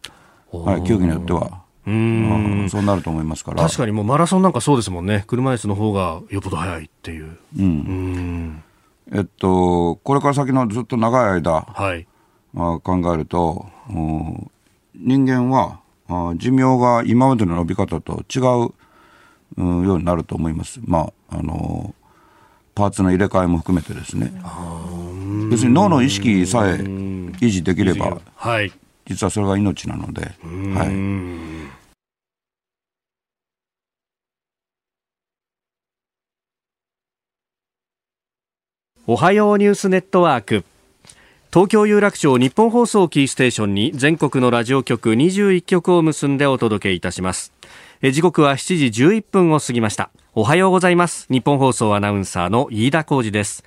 [0.53, 1.63] はい、競技によっては。
[1.87, 2.68] うん。
[2.70, 3.62] そうなると思いますから。
[3.62, 5.25] 確かにもうマラソンなんかそうですもんね。
[5.27, 8.62] 車椅子の方がよっぽど速いっていう、うん、うん。
[9.12, 12.07] えっとこれから先のずっと長い間、はい。
[12.53, 13.66] まあ、考えると
[14.94, 15.81] 人間は
[16.37, 18.73] 寿命が今までの伸び方と違う、
[19.57, 20.81] うん、ようになると思います。
[20.85, 21.94] まああの
[22.77, 24.33] パーツの入れ替えも含めてですね。
[25.51, 28.73] 別に脳の意識さえ維持できれば、はい、
[29.07, 30.90] 実はそれが命なので、はい、
[39.07, 40.64] おはようニュースネットワーク。
[41.53, 47.53] 東京有楽町日本放送キーステーションに全国のラジオ局21局を結んでお届けいたします。
[48.03, 50.11] 時刻は7時11分を過ぎました。
[50.35, 51.27] おはようございます。
[51.31, 53.62] 日本放送アナウンサーの飯田浩二です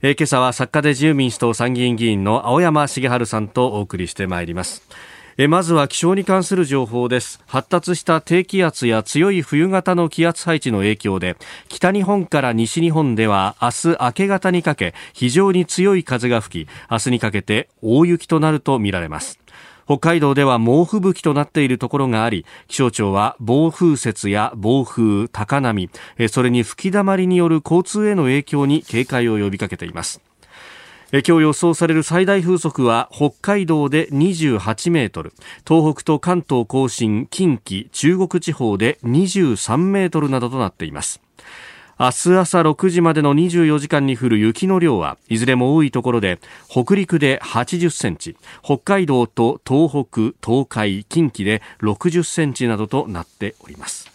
[0.00, 4.84] 今朝は作家で自由民主党参議院議員の青山茂春さんとお送りしてまいります。
[5.48, 7.40] まずは気象に関する情報です。
[7.48, 11.36] 発達した低気圧や強い冬型の気圧配置の影響で
[11.68, 19.40] 北日本から西日本では明日明け方にかけ非常に強い風が吹き明日にかけて大雪となるとみられます。
[19.88, 25.88] 北海道では猛吹雪となっているところがあり気象庁は暴風雪や暴風高波
[26.28, 30.20] それに吹きだまりによる交通への影響に警戒を呼びかけています。
[31.10, 35.32] 今日予想される最大風速は北海道で28メートル
[35.66, 41.22] 東北と関東甲信近畿中国地方で23メートルなどとなっています。
[42.00, 54.08] 明日朝6時までの24時間に降る雪の量はいずれも多いところで北陸で80センチ北海道と東北東海近畿で60センチなどとなっております。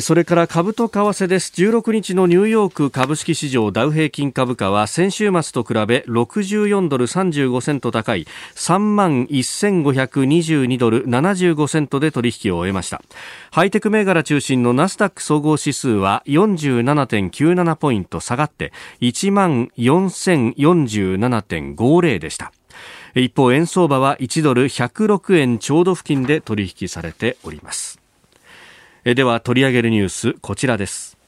[0.00, 1.52] それから株と為替です。
[1.54, 8.26] 16日のニューヨーク株式市場ダウ平均株価は先週末と比べ64ドル35セント高い
[8.56, 13.00] 3万1522ドル75セントで取引を終えました。
[13.52, 22.52] ハイテク銘柄中心のナスダック総合指数は47.97ポイント下がって1万4047.50でした。
[23.14, 28.03] 一方円相場は1ドル106円ちょうど付近で取引されております。
[29.06, 31.18] えでは取り上げるニュースこちらです。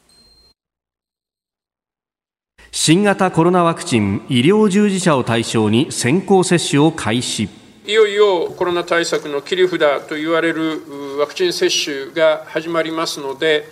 [2.70, 7.50] 新型コロナワクチン医療従事者を対象に先行接種を開始。
[7.86, 10.80] いよいよコロナ対策の切り札と言われる
[11.18, 13.64] ワクチン接種が始まりますので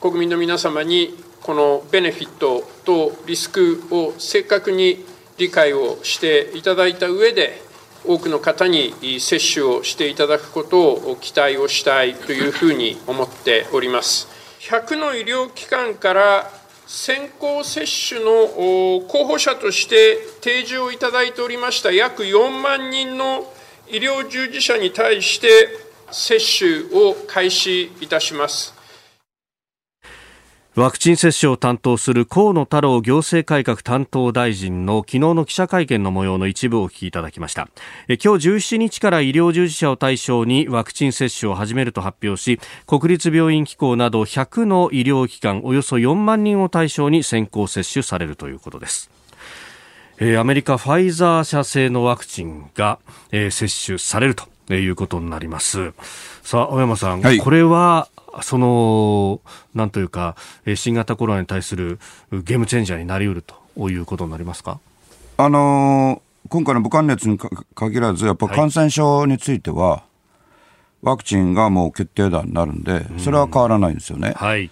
[0.00, 5.06] 国民の皆様にこのベネフィットとリスクを正確に
[5.38, 7.62] 理解をしていただいた上で
[8.06, 14.28] 多くの方に接種をしていただくことを期待をしたいというふうに思っております。
[14.60, 16.50] 100の医療機関から
[16.86, 23.50] 先行接種の候補者として提示をいただいておりました約4万人の
[23.88, 25.48] 医療従事者に対して
[26.10, 28.74] 接種を開始いたします。
[30.76, 37.68] ワクチン接種を担当する河野太郎行政改革担当大臣の昨日の記者会見の模様の一部をお聞きいただきました。
[38.08, 42.58] え今日17日から医療従事者を対象にワクチン接種を始めると発表し
[42.88, 49.12] 国立病院機構など100の医療機関およそ4万人を対象に先行接種されるということです。
[50.18, 52.98] えアメリカファイザー社製のワクチンが、
[53.30, 55.92] えー、接種されるということになります。
[56.42, 58.08] さあ青山さん、はい、これは
[58.42, 59.40] その、
[59.74, 60.36] なんというか、
[60.74, 61.98] 新型コロナに対する
[62.30, 64.80] ゲームチェンジャーになりうるということになりますか？
[65.36, 67.38] あのー、今回の武漢熱に
[67.74, 70.04] 限らず、やっぱ感染症については、
[71.02, 74.32] ワクチンがもう決定打になるんで、それは変わらないんですよね。
[74.36, 74.70] はい、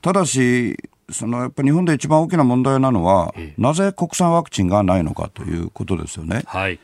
[0.00, 0.76] ただし、
[1.10, 6.42] そのやっぱ日本で一番大きな問題なのは、なぜ国産ワクチンがないのかということですよね。
[6.46, 6.78] はい、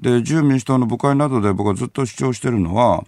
[0.00, 3.04] で自由民主党の部会などで僕はずっと主張しているのは、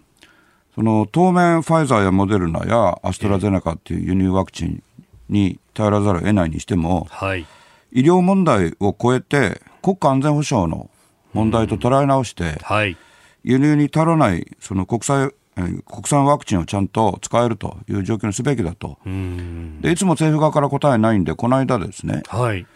[0.74, 4.82] その当面、ファイザーやモデルナやアストラゼネカっていう輸入ワクチン
[5.28, 7.46] に頼らざるを得ないにしても、はい、
[7.92, 10.88] 医療問題を超えて国家安全保障の
[11.34, 12.96] 問題と捉え直して、はい、
[13.44, 22.66] 輸入に足らないその国際国産ワクチンをちゃんと使えるという状況にすべきだと、でいつも政府側から答えないんで、この間ですね、はい、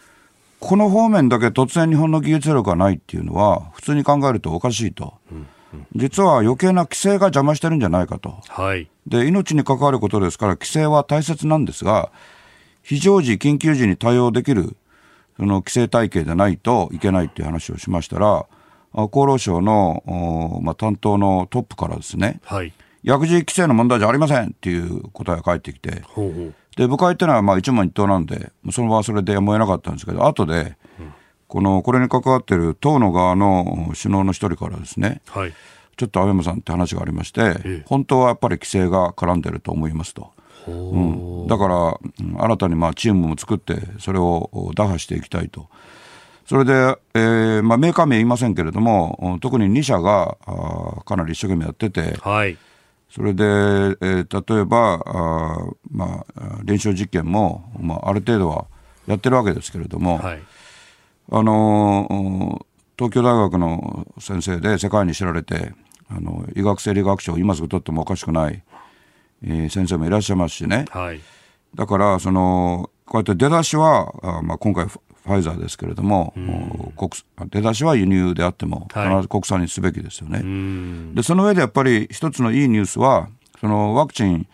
[0.59, 5.15] この方面だけ突然、日本の技術力がないっていうのは、普通に考えるとおかしいと。
[5.31, 5.47] うん
[5.95, 12.11] 実は余計な規制が邪魔してるんじゃないかと、はい、で命に関わることですから、規制は大切なんですが、
[12.83, 14.75] 非常時、緊急時に対応できる
[15.37, 18.45] その規制体系でないといけないっていう話をしましたら、
[18.93, 26.53] 厚労省の、まあ、担当のトップからですね、はい、薬事規制の問題じゃありませんっていう答えが返ってきて、ほうほう。
[26.75, 30.77] で部会っていうのはまあ一問一答なんで、その場はそれでやむを得なかったんですけど、後で、
[31.47, 35.53] このこれに関わっている党の側の首脳の一人からですね、はい、
[35.95, 40.31] ちょっと安倍山さんって話がありまして、ええ、本当はやっぱり規制が絡んでると思いますと。
[40.67, 40.71] う。
[40.71, 41.99] ん、だから、
[42.43, 45.67] 新たにまあチームも作って、それを打破していきたいと。
[46.45, 46.73] それで、
[47.13, 52.57] えーまあ、メーカー名言いませんけれども、特に2社があかなり一生懸命やってて、はい、
[53.09, 55.57] それで、えー、例えばあ、
[55.91, 58.67] まあ、臨床実験も、まあ、ある程度は
[59.07, 60.41] やってるわけですけれども、はい
[61.31, 62.65] あの
[62.97, 65.73] 東京大学の先生で世界に知られて
[66.09, 68.63] あの医学生理学賞を今すぐ取ってもおかしくない、
[69.43, 71.19] えー、先生もいらっしゃいますしね、はい、
[71.75, 76.33] だからそのこうやって出だしはあ、まあ、今回フファイザーですけれども、
[76.95, 77.11] 国
[77.49, 81.13] 出だしは輸入であっても、必ず国産にすべきですよね。
[81.13, 83.27] でその上でやっぱり一つのいいニュースは、
[83.59, 84.47] そのワクチン、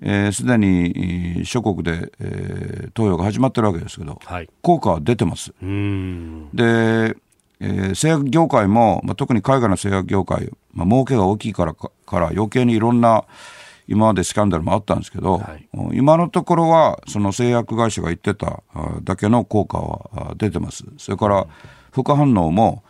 [0.00, 5.52] す、えー、で、に諸国で、えー、投与が始まってるわけですけど、はい、効果は出てます。
[5.60, 7.16] で、
[7.60, 11.90] えー、製薬業界も、まあ、特に海外の製薬業界、まあ儲けが大きいからか
[12.20, 13.24] ら余計にいろんな
[13.88, 18.62] 今までスキャンダルもあったんですけど、はい、今のところはその製薬会社が言ってた
[19.02, 20.84] だけの効果は出てます。
[20.98, 21.46] それから
[21.90, 22.84] 副反応も、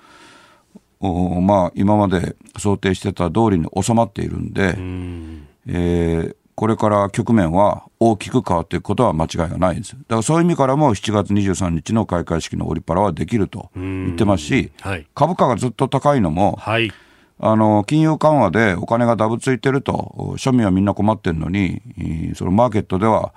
[1.00, 9.92] まあ、今まで想定してた通りに収まっているんで、んえー、これから局面は大きく変わっていくことは間違いがないんです。
[9.92, 16.92] だからそういう意味からも7月23日の開会式のオリパラはできると言ってますし、はい、株価がずっと高いのも、はい。
[17.38, 21.80] あの、金融緩和でお金がダブついてると、庶民はみんな困ってるのに、
[22.34, 23.32] そのマーケットでは、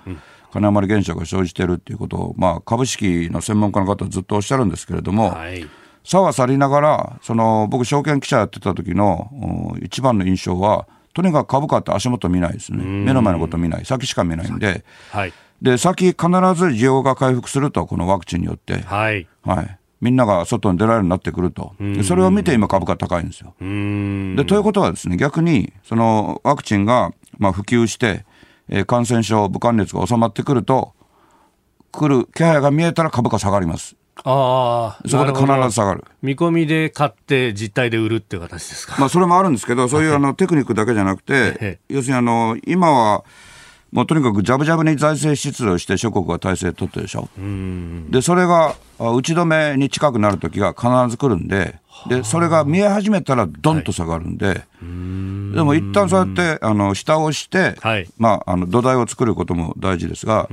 [0.51, 5.63] 金余り現象が生じてるっていうことを、まあ、株式の専門家の方はずっとおっしゃるんですけれども、はい、
[6.03, 12.84] 差は去りながら、その、僕、証券記者やってた時の一番の印象は、とにかく株価って足元見ないですね。
[12.84, 13.86] 目の前のこと見ない。
[13.86, 18.82] 先しか見ないんで、はい、で、先必ず需要が回復すると、このワクチンによって。
[18.82, 19.28] はい。
[19.43, 19.78] はい。
[20.01, 23.53] みんなが外に出られるようになってくると、それを見て今、株価高いんですよ。
[23.59, 28.26] でということはですね、逆にそのワクチンがまあ普及して、
[28.68, 30.93] えー、感染症、武漢熱が収まってくると、
[31.91, 33.95] 来る気配が見えたら株価下がります。
[34.24, 36.03] ああ、そこで必ず下がる。
[36.22, 38.95] 見込みで買って実態で売るっていう形ですか。
[38.99, 43.24] まあそれもあるんですけど、そういうあのテクニックだけじゃなくて、要するにあの今は
[43.91, 47.30] もうとにかくじゃぶじゃぶに財政出動して諸国が体制を取ってるでしょ。
[48.09, 54.58] で、それが打ち止めに近くなるときが必ず来るんで、で、それが見え始めたらどんと下がるんで、はい、
[55.56, 60.49] でも一旦そうやって、あの、下をして、はい、まあ、あの、土台を作ることも大事ですが、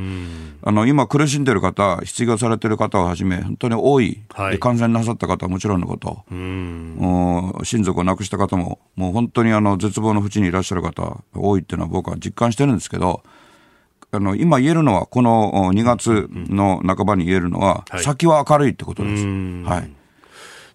[0.63, 13.23] あの、今苦しんでる方、失業されてる方をはじめ、本当に多い、はい、感染なさった方はもちろんのこと、親族を亡くした方も、もう本当にあの、絶望の淵にいらっしゃる方、多いっていうのは僕は実感してるんですけど、
[14.11, 19.25] あの今言えるのは、この2月の半ばに言えるのは、先は明るいってことです。
[19.25, 19.91] はい、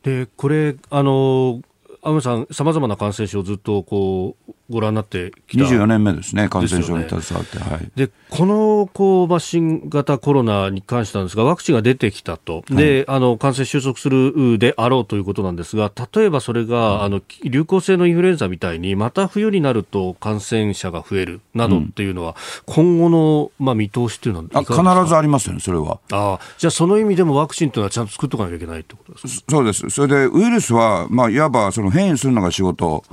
[0.03, 1.61] でこれあの
[2.03, 5.63] 天さん、さまざまな感染症をずっとこうご覧になってきた。
[5.63, 7.57] 24年目ですね、感染症に携わって。
[7.57, 22.35] で、ねはい、でこのこう、まあ、新型コロナに関してなんですが、ワクチンが出てきたと、であの感染収束するであろうということなんですが、例えばそれが、うん、あの流行性のインフルエンザみたいに、また冬になると感染者が増えるなどっていうのは、
[22.67, 24.75] うん、今後の、まあ、見通しっていうのは必
[25.09, 25.99] ずありますよね、それは。
[26.11, 33.03] あじゃあ、その意味でもワクチンというのはちゃんと作っておかなきゃいけないってことですそうです、それでウイルスは、まあ、いわばその変異するのが仕事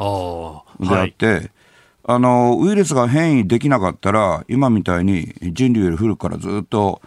[0.81, 1.51] であって、はい。
[2.05, 7.01] あのウイルスが変異できなかったら、今みたいに人類より古くからずっと、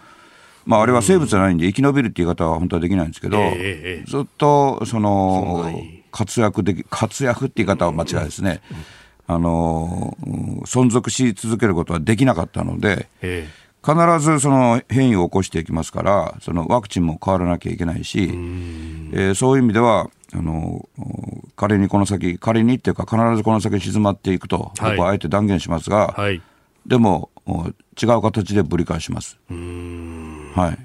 [0.64, 5.70] まあ、あれは生物じゃないんで、生き延びるって言い方は本当はできないんですけど、えー、ずっとその
[6.10, 8.62] 活躍でき、活躍って言い方は間違いですね、
[9.26, 10.16] あの
[10.64, 20.88] 存続し続けることはできなかったので、えー必ずその変異を起こしていきますから、そのワクチンも変わらなきゃいけないし、えー、そういう意味では、あの
[21.54, 26.40] 仮にこの先、仮にっていうか、必ずこの先静まっていくと、僕はあえて断言しますが、はい、
[26.86, 29.38] でも、違う形でぶり返します。
[30.54, 30.78] はい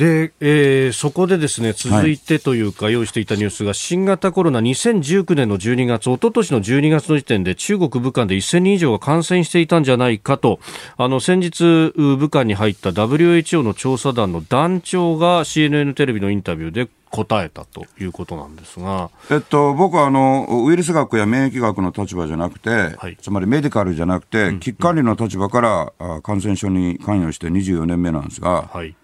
[0.00, 10.58] で、えー、そこでですね、続いてというか、用意していたニュースが、新型コロナ2019年の12月、一昨年の12月の時点で中国武漢で1000人以上が感染していたんじゃないかと、
[10.96, 25.92] あの、先日、武漢に入った WHO の調査団の団長が CNN テレビのインタビューで答えたということなんですが、えっと、僕はあのウイルス学や免疫学の立場じゃなくて、はい、つまりメディカルじゃなくて、危機管理の立場から、
[26.22, 28.96] 感染症に関与して24年目なんですが、はい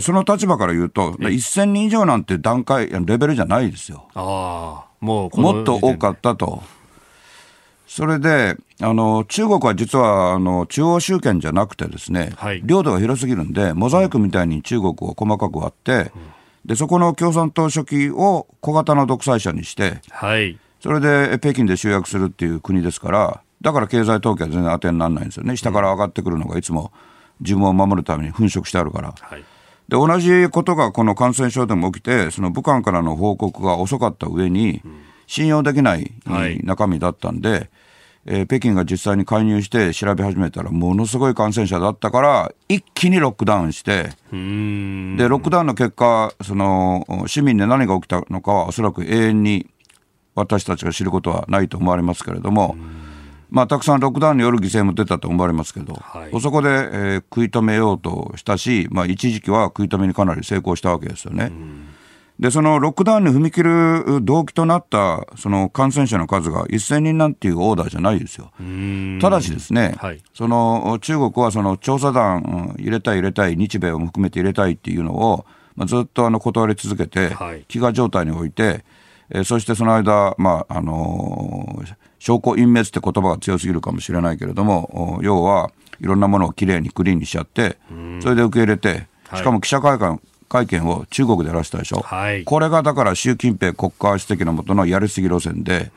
[0.00, 4.06] その立場から言うと、1000人以上なんて段階、レベルじゃないですよ。
[4.14, 6.62] あもうもっと多かったと。
[7.88, 16.10] それで、あの中国は実はあの中央集権じゃなくてですね、はい、領土が広すぎるんで、モザイクみたいに中国を細かく割って、うん、
[16.66, 26.92] でそこの共産党書記を小型の独裁者にして、はい、それで北京で集約するっていう国ですから、だから経済統計は全然当てにならないんですよね、下から上がってくるのがいつも
[27.40, 29.12] 自分を守るために粉飾してあるから。
[29.20, 29.42] はい
[29.90, 34.80] で同じことがこの感染症でも起きて、その武漢からの報告が遅かった上に、
[35.26, 36.12] 信用できない
[36.62, 37.68] 中身だったんで、はい、
[38.26, 49.66] えー、北京が実際に介入して調べ始めたら、ものすごい感染者だったから、一気にロックダウンして、でロックダウンの結果、その市民で何が起きたのかは、おそらく永遠に
[50.36, 52.76] 私たちが知ることはないと思われますけれども、
[53.50, 56.40] まあ、たくさんロックダウンによる犠牲も出たと思われますけど、はい。
[56.40, 61.52] そこで、えー食い止めようとしたし、まあ、一時期は食い止めにかなり成功したわけですよね。
[62.38, 68.50] で、そのロックダウンに踏み切る動機となったその感染者の数が1000人なんていうオーダーじゃないですよ。
[69.20, 70.22] ただしですね、はい。
[70.32, 75.44] その中国はその調査団、うん入れたい入れたい、日米を含めて入れたいっていうのを、
[75.76, 77.64] まあ、ずっとあの断り続けて、はい。
[77.68, 78.84] 飢餓状態において、
[79.28, 87.78] えーそしてその間、まああのー証拠隠滅って言葉が強すぎるかもしれないけれども、お要はいろんなものをきれいにクリーンにしちゃって、
[88.20, 89.38] それで受け入れて、はい。
[89.38, 90.20] しかも記者会見
[90.50, 95.92] 会見を中国でやらせたでしょ、はいこれがだから習近平国家主席のもとのやりすぎ路線で、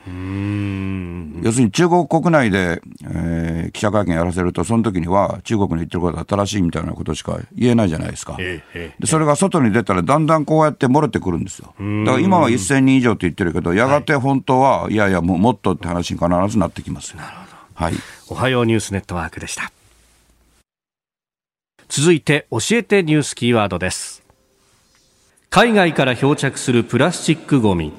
[1.43, 8.37] 要するに中国国内で、えー記者会見やらせると、その時には中国の言ってることは正しいみたいなことしか言えないじゃないですか。
[8.37, 8.61] で
[9.05, 11.73] それが外に出たらだんだんこうやって漏れてくるんですよ。
[12.05, 17.15] だから今は1000人以上って言ってるけど、やがて本当は、い、やいやもうもっとって話に必ずなってきます。
[17.17, 17.85] なるほど。
[17.85, 17.93] はい。
[18.29, 19.71] おはようニュースネットワークでした
[21.87, 24.22] 続いて教えてニュースキーワードです
[25.53, 27.93] 海外から漂着するプラスチックごみ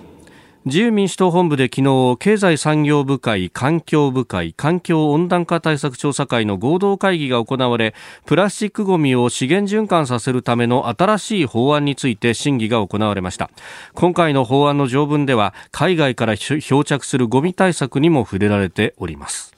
[0.65, 7.95] 自由民主党本部で昨日経済産業部会環境部会環境温暖化対策調査会の合同会議が行われ
[8.27, 13.51] プラスチックごみを資源循環させるための新しい法案について審議が行われました。
[13.95, 19.54] 今回の法案の条文では海外から漂着するごみ対策にも触れられております。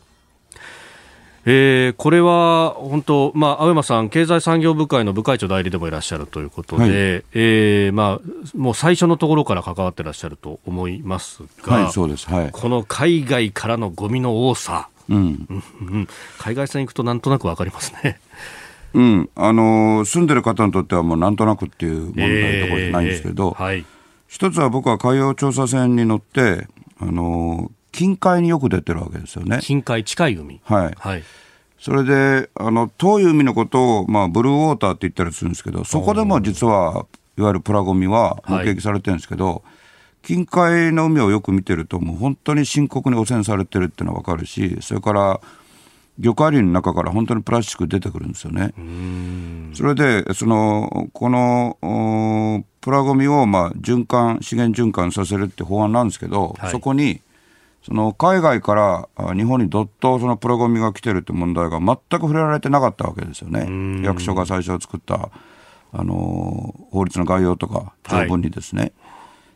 [1.48, 6.90] えーこれは本当、まあ、青山さん、経済産業部会の部会長代理でもいらっしゃるということで、はい
[7.34, 12.28] えーまあ、もう最初のところから関わってらっしゃると思いますが、はい、そうです。
[12.28, 12.50] はい。
[12.50, 15.46] この海外からのゴミの多さ、うん。
[16.38, 18.18] 海外線行くとなんとなくわかりますね。
[18.94, 19.30] うん。
[19.36, 23.84] あのー住んでる方にとってはもうなんとなくっていう問題どころじゃないんですけど、えーはい、
[24.26, 26.66] 一つは僕は海洋調査船に乗って、
[26.98, 29.60] あのー近海によく出てるわけですよね。
[29.62, 30.60] 近海、近い海。
[30.64, 30.94] はい。
[30.98, 31.24] はい。
[31.80, 37.06] それで、あの、遠い海のことを、まあ、ブルーウォーターって言ったりするんですけど、そこでも実は、
[37.38, 39.62] いわゆるプラゴミは目撃されてるんですけど、
[40.22, 45.40] 近海の海をよく見てると、もう本当に深刻に汚染されてるっていうのは分かるし、それから、
[46.18, 48.74] 魚介類の中から本当にプラスチック出てくるんですよね。
[49.74, 57.20] それで、その、この、おプラゴミを、まあ、循環、資源循環させるって法案なんですけど、はいそこに、
[57.82, 64.02] その海外からあ日本にどっとそのプラゴミが来てるって問題が全く触れられてなかったわけですよね。
[64.04, 65.30] 役所が最初作った、
[65.92, 68.92] あのー法律の概要とか条文にですね。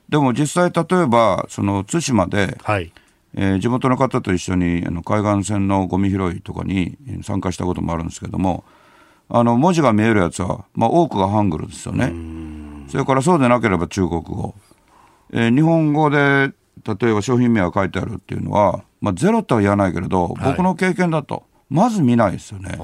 [0.08, 2.92] でも実際例えば、その対馬で、はい。
[3.34, 8.64] えー地元の方と一緒にあの海岸線のゴミ拾いとかにえー参加したこともあるんですけども、
[9.28, 12.12] あの文字が見えるやつは、まあ、多くがハングルですよね。
[12.88, 14.54] それからそうでなければ中国語。
[15.32, 16.52] えー日本語で
[16.86, 22.78] 例えば商品名が書いてあるっていうのは、まあ、ゼロとは言わないけれど、僕の経験だと、まず見ないですよね。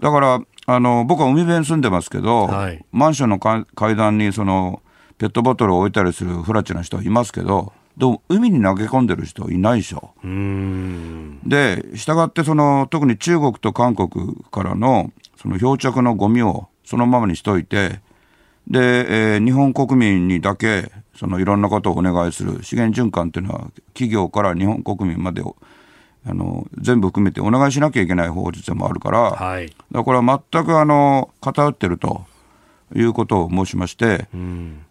[0.00, 4.82] だからあの僕は海辺に住んでますけど、はいマンションのか階段にその
[5.18, 10.12] ペットボトルを置いたりするフラチな人はいますけど、でも海に投げ込んでる人いないでしょ。
[10.22, 11.40] うーん。
[11.44, 18.00] で、従ってその特に中国と韓国からのその漂着のゴミをそのままにしといて、
[18.68, 25.56] で、えー日本国民にだけそのいろんなことをお願いする資源循環っていうのは企業から日本国民までを
[26.26, 29.68] あの全部含めてお願いしなきゃいけない法律でもあるから、はい。
[29.68, 32.26] だからこれは全くあの偏ってると
[32.94, 34.28] いうことを申しまして、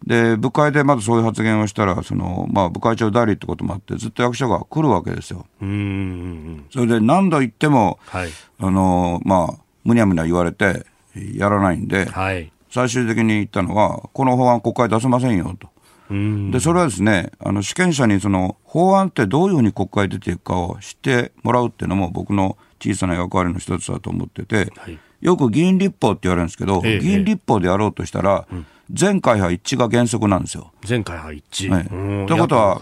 [0.05, 5.45] で部会でまずそういう発言をしたらその、まあ、部会長代理ってこともあってずっと役所が来るわけですよ。
[5.61, 6.65] うーん。
[6.71, 8.29] それで何度言っても、はい。
[8.59, 12.51] あのまあ、むにゃむにゃ言われてやらないんで、はい。
[12.69, 15.69] 最終的に言ったのはこの法案国会出せませんよと。
[16.09, 28.47] でそれはですねあの主権者にその法案ってどういうふうに国会出ていくかを知ってもらうっていうのも僕の小さな役割の一つだと思ってて、はいよく議員立法って言われるんですけど、ええ議員立法でやろうとしたら、
[28.91, 30.71] 全会派一致が原則なんですよ。
[30.87, 32.27] 前回は一致。
[32.27, 32.79] ということは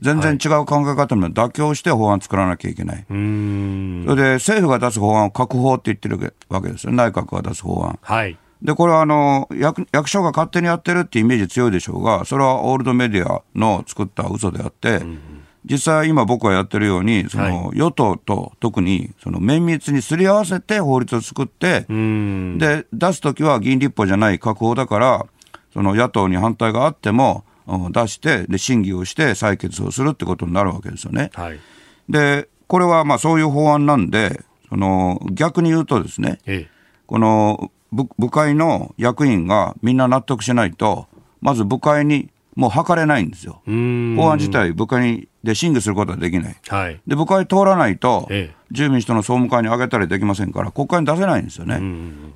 [0.00, 3.06] 全然違う考え方にも妥協して法案作らなきゃいけない。
[3.08, 4.04] うーん。
[4.06, 7.98] それで政府が出す法案を閣法って言ってるわけですよ、内閣が出す法案。
[8.02, 8.36] はい。
[8.62, 15.02] で、これはあの役役所が勝手にやってるってイメージ強いでしょうが、それはオールドメディアの作った嘘であって、
[15.64, 21.86] 実際今僕がやってるように、その与党と特にその綿密にすり合わせて法律を作って。
[21.88, 25.26] で、出すときは議員立法じゃない閣法だから、
[25.72, 31.30] その野党に反対があっても、うん出して、で、審議をして採決をするってことになるわけですよね。
[31.34, 31.60] はい。
[32.08, 36.70] で、これはまあそういう法案なんで、その逆に言うとですね、ええ。
[37.06, 41.06] この部部会の役員がみんな納得しないと、
[41.40, 43.62] まず部会にもう測れないんですよ。
[43.66, 43.70] 法
[44.30, 46.56] 案自体、部会にで審議することはできない。
[46.68, 51.80] はい、で、部会通らないと、ええ、自由民主党の総務会に上げたりできませんから、国会に出せないんですよね。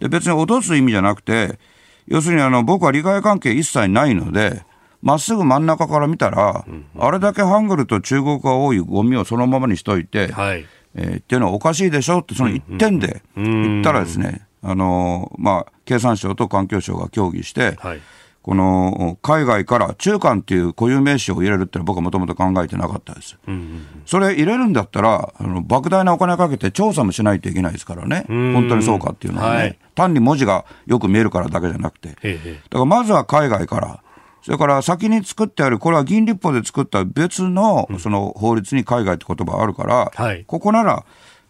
[0.01, 1.59] で別に脅す意味じゃなくて、
[2.07, 4.63] 要するにあの僕は利害関係一切ないので、
[5.03, 6.65] まっすぐ真ん中から見たら、
[6.99, 10.67] あれだけハングルと中国が多いゴミをそのままにしといて、はい。
[10.99, 18.01] えー、っていうのはおかしいでしょって、その一点で言ったらですね、あのまあ、経産省と環境省が協議して、はい。
[18.43, 34.01] この海外から中間っていう固有名詞を入れるって僕はもともと考えてなかったです、うんうんうん、それ入れるんだったらあの莫大なお金かけて調査もしないといけないですからね、本当にそうかっていうのはね、はい、単に文字がよく見えるからだけじゃなくて、だからまずは海外から、
[34.43, 41.05] それから先に作ってある、これは議員立法で作った別のその法律に海外って言葉あるから、はい、ここなら、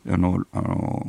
[0.08, 1.06] あのあの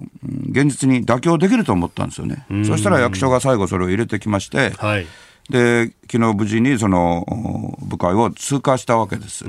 [0.50, 5.08] 現実に妥協できると思ったんですよね、そしたら役所が最後、それを入れてきまして、はい、
[5.50, 9.46] で昨日無事にその部会を通過したわけです。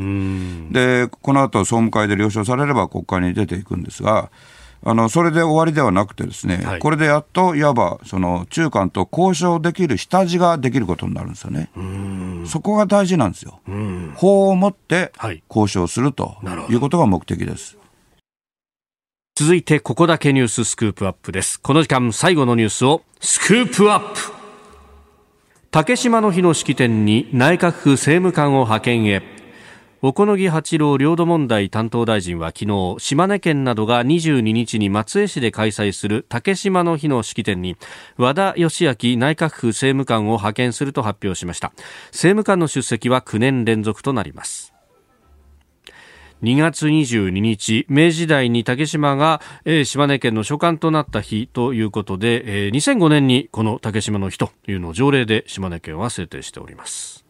[0.70, 4.30] で、この後総務会で了承されれば国会に出ていくんですが、
[4.84, 11.70] あのそれで終わりではなくて、ですね、はい、これでやっといわばその中間と交渉できる下地ができることになるんですよね。
[12.46, 13.60] そこが大事なんですよ。
[14.14, 15.12] 法を持って
[15.48, 16.36] 交渉すると
[16.70, 17.76] いうことが目的です。
[19.40, 21.60] 続いてここだけニューススクープアップです。
[21.60, 24.18] この時間最後のニュースをスクープアップ。
[25.70, 29.22] 竹島の日の式典に内閣府政務官を派遣へ。
[30.02, 37.76] 小此木八郎領土問題担当大臣は昨日島根県などが22日に松江市で開催する竹島の日の式典に
[38.16, 41.68] 和田義明内閣府政務官を派遣すると発表しました。
[42.06, 44.74] 政務官の出席は9年連続となります。
[46.42, 57.24] 2月22日、明治時代に竹島が、えー、島根県の所管となった日ということで、えー、2005年にこの竹島の日というのを条例で島根県は制定しております。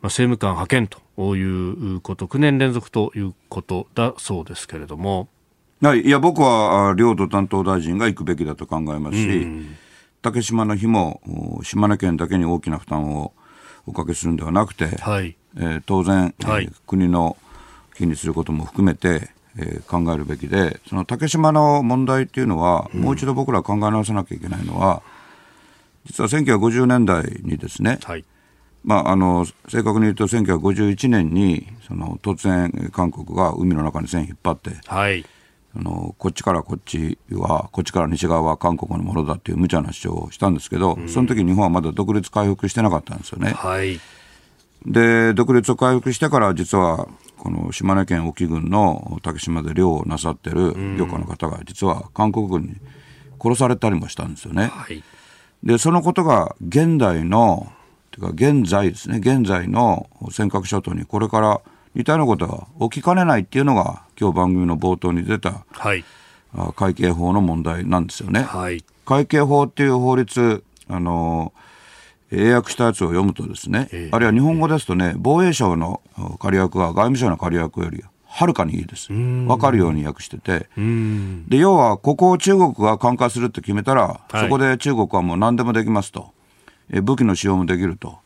[0.00, 5.28] まあ、政務官派遣ということ、9年連続ということだそうですけれども。
[5.82, 9.76] はい、いや、僕は領土担当大臣が行くべきだと考えますし、うん、
[10.22, 13.32] 竹島の日も島根県だけに大きな負担を
[13.84, 17.36] おかけするんではなくて、はい、えー、当然、はい、えー、国の
[17.96, 25.02] 日にすることも含めて、えー、考えるべきで、その竹島の問題っていうのは、もう一度僕ら考え直さなきゃいけないのは、
[26.06, 28.24] 実は1950年代にですね、はい、
[28.84, 35.24] まあ、あの正確に言うと1951年にその突然韓国が海の中に線引っ張って、はい、
[35.76, 43.50] あのこっちからこっちはこっちから西側は韓国のものだっていう無茶な主張をしたんですけど、うん、その時日本はまだ独立回復してなかったんですよね。
[43.50, 44.00] はい、
[44.86, 47.08] で独立を回復してから実は
[47.46, 52.74] この島根県沖郡の竹島で漁をなさってる漁家の方が実は韓国軍に
[53.40, 54.66] 殺されたりもしたんですよね。
[54.66, 55.00] はい、
[55.62, 57.70] でそのことが現代の
[58.10, 59.18] てか現在ですね。
[59.18, 61.60] 現在の尖閣諸島にこれから
[61.94, 66.04] 似たようなことが起きかねないっていうのが今日番組の冒頭に出た、はい、
[66.74, 68.42] 会計法の問題なんですよね。
[68.42, 71.52] はい、会計法っていう法律あの
[72.32, 76.00] 英訳したやつを読むとですね、えー、あるいは日本語ですとね、防衛省の
[76.40, 78.02] 仮訳は外務省の仮訳より
[78.36, 79.12] はるかにいいです。
[79.46, 80.68] わかるように訳してて。
[81.48, 86.32] で、要は、ここを中国が管轄するって決めたら、はい、そこで中国はもう何でもできますと。
[86.90, 88.18] え武器の使用もできると。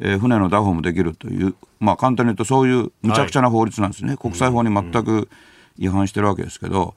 [0.00, 4.10] え船の拿捕もできるという、まあ簡単に言うとそういうむちゃくちゃな法律なんですね。
[4.10, 5.30] はい、国際法に全く
[5.78, 6.94] 違反してるわけですけど、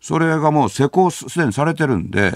[0.00, 2.32] それがもう施行すでにされてるんで、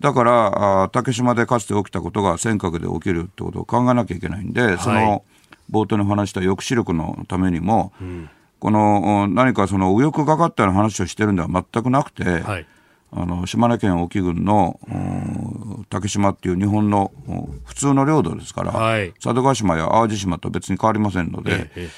[0.00, 5.24] だから竹島でかつて起きたことが尖閣で起きるってことを考えなきゃいけないんで、はい、その
[5.70, 12.66] 冒頭に話した抑止力のためにも、うん、この何かその右翼がかったような話をしてるんでは全くなくて、はい、
[13.12, 14.78] あの島根県沖郡の
[15.88, 17.12] 竹島っていう日本の
[17.64, 21.88] 普通の領土ですから、はい、佐渡島や淡路島と別に変わりませんので、ええ、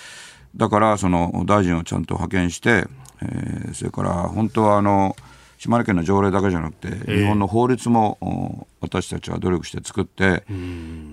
[0.56, 2.86] だからその大臣をちゃんと派遣して、
[3.22, 5.16] えー、それから本当はあの
[5.58, 10.44] 島根県の条例だけじゃなくて、日本の法律も私たちは努力して作って、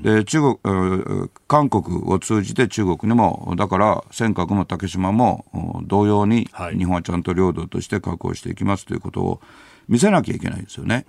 [0.04, 9.42] で中国韓国を通じて中国にもだから尖閣も竹島も同様に日本はちゃんと領土として確保していきますということを
[9.88, 11.06] 見せなきゃいけないですよね。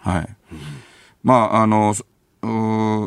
[0.00, 0.28] はい、
[1.22, 1.94] まああの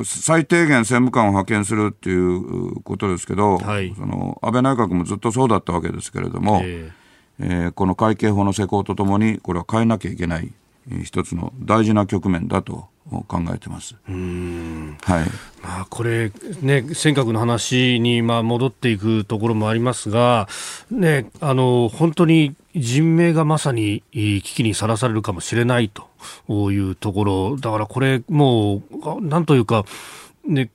[0.05, 6.99] 最低限政務官を派遣するっていうことですけど、はい、その安倍内閣もずっとそうだったわけですけれども、えー
[7.40, 10.52] えー、この会計法の施行とともに、これは変えなきゃいけない、
[11.04, 12.88] 一つの大事な局面だと
[13.28, 13.96] 考えてます。
[14.06, 14.14] はい。
[15.62, 16.32] まあ、これ、
[16.62, 20.48] ね、尖閣の話に、まあ、戻っていくところもありますが、
[20.92, 29.86] ね、あの、本当に人命がまさに危機にさらされるかもしれないというところ、だからこれ、もう、なんというか、
[30.46, 30.70] ね、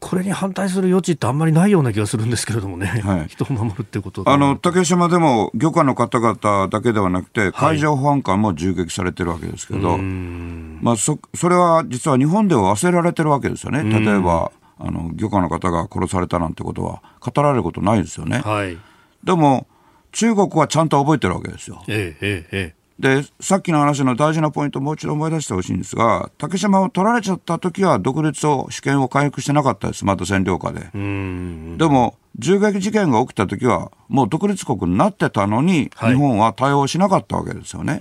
[0.00, 18.38] これに反対する余地ってあんまりないような気がするんですけれどもね、はい、人を守るってことあの竹島でも漁家の方々だけではなくて、海上保安官も銃撃されてるわけですけど、まあそ、それは実は日本では忘れられてるわけですよね、例えばあの漁家の方が殺されたなんてことは語られることないですよね。
[18.40, 18.76] はい、
[19.24, 19.66] でも
[20.10, 21.82] 中国はちゃんと覚えてるわけですよ。
[21.88, 30.88] ええええで、さっきの話の大事なポイントをもう一度思い出してほしいんですが、竹島を取られちゃった時は独立を、主権を回復してなかったです、まだ占領下で。
[30.92, 37.98] でも、銃撃事件が起きた時は、もう独立国になってたのに、日本は対応しなかったわけですよね。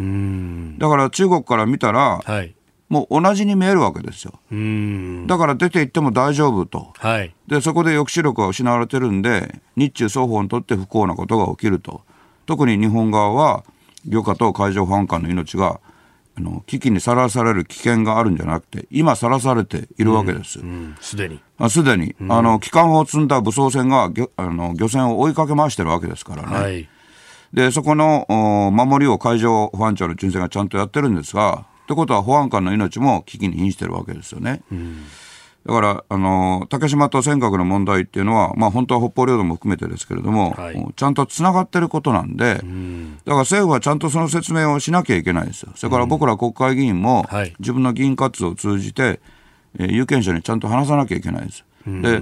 [0.77, 2.53] だから中国から見たら、はい、
[2.87, 4.33] もう同じに見えるわけですよ。
[5.25, 12.01] だから出て行っても大丈夫と、はい、でそこで抑止力が失われてるんで、日中双方にとって不幸なことが起きると、
[12.45, 13.63] 特に日本側は
[14.05, 15.79] 漁家と海上保安官の命が
[16.37, 20.59] あの危機にさらされる危険があるんじゃなくて、今さらされているわけです。
[21.01, 21.41] す、で、に。
[21.69, 26.55] すでに、あの、機関砲を積んだ武装船があの漁船を追いかけ回してるわけですからね。
[26.55, 26.89] はい、
[27.53, 28.25] で、そこの
[28.71, 34.61] 守りを海上保安庁の巡船がちゃんとやってるんですが、ってことは保安官の命も危機に瀕してるわけですよね。
[34.71, 35.03] うん
[35.65, 43.17] だから、あの、竹島と尖閣の問題っていうのは、まあ本当は北方領土も含めてですけれども、はい、ちゃんとつながってることなんで、ん。
[43.17, 45.71] だから政府はちゃんとその説明をしなきゃいけないですよ。
[45.75, 47.27] それから僕ら国会議員も、
[47.59, 49.19] 自分の議員活動を通じて、
[49.77, 51.63] えー、有権者にちゃんと話さなきゃいけないです。
[51.85, 52.21] で、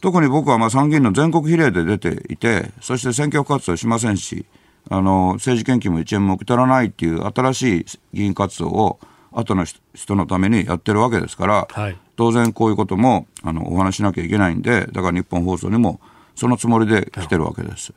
[0.00, 4.46] 特に僕はまあ参議院の全国比例で出ていて、そして選挙活動しませんし、
[4.88, 7.84] あの、政治献金も1円も受け取らないっていう新しい
[8.14, 9.00] 議員活動を、
[9.36, 16.00] 後の人のためにやってるわけですから、はい、当然こういうこともあのお話しなきゃいけないんで、だから日本放送にも
[16.34, 17.92] そのつもりで来てるわけです。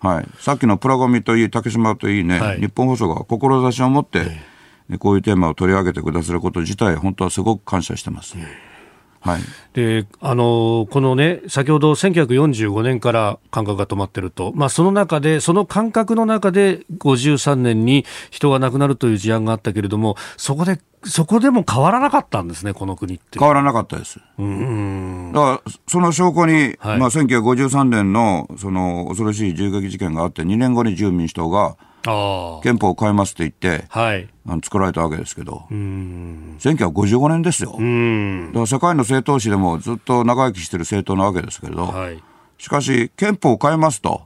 [0.00, 4.26] はい、さっきのプラゴミといい、竹島といいね、はい、日本放送が志を持って、
[4.98, 8.36] こういうテーマを取り上げてくださること自体、本当はすごく感謝してます。
[9.22, 9.40] はい、
[9.72, 23.38] であのこのね、先ほど1945年から感覚が止まってると、まあ、その中で、その感覚の中で53年に人が亡くなるという事案があったけれども、そこでそこでも変わらなかったんですね、この国って。
[23.38, 24.20] 変わらなかったです。
[24.38, 31.76] うんだから、その証拠に、はい、まあ、1953年の、その、恐ろしい銃撃事件があって、2年後に自由民主党が、
[32.62, 36.56] 憲法を変えますって言って、はい、あの作られたわけですけど、うん。
[36.58, 37.76] 1955年ですよ。
[37.78, 38.48] うん。
[38.48, 42.20] だから世界の政党史でもずっと長生きしてる政党なわけですけれど、はい、
[42.58, 44.22] しかし、憲法を変えますと、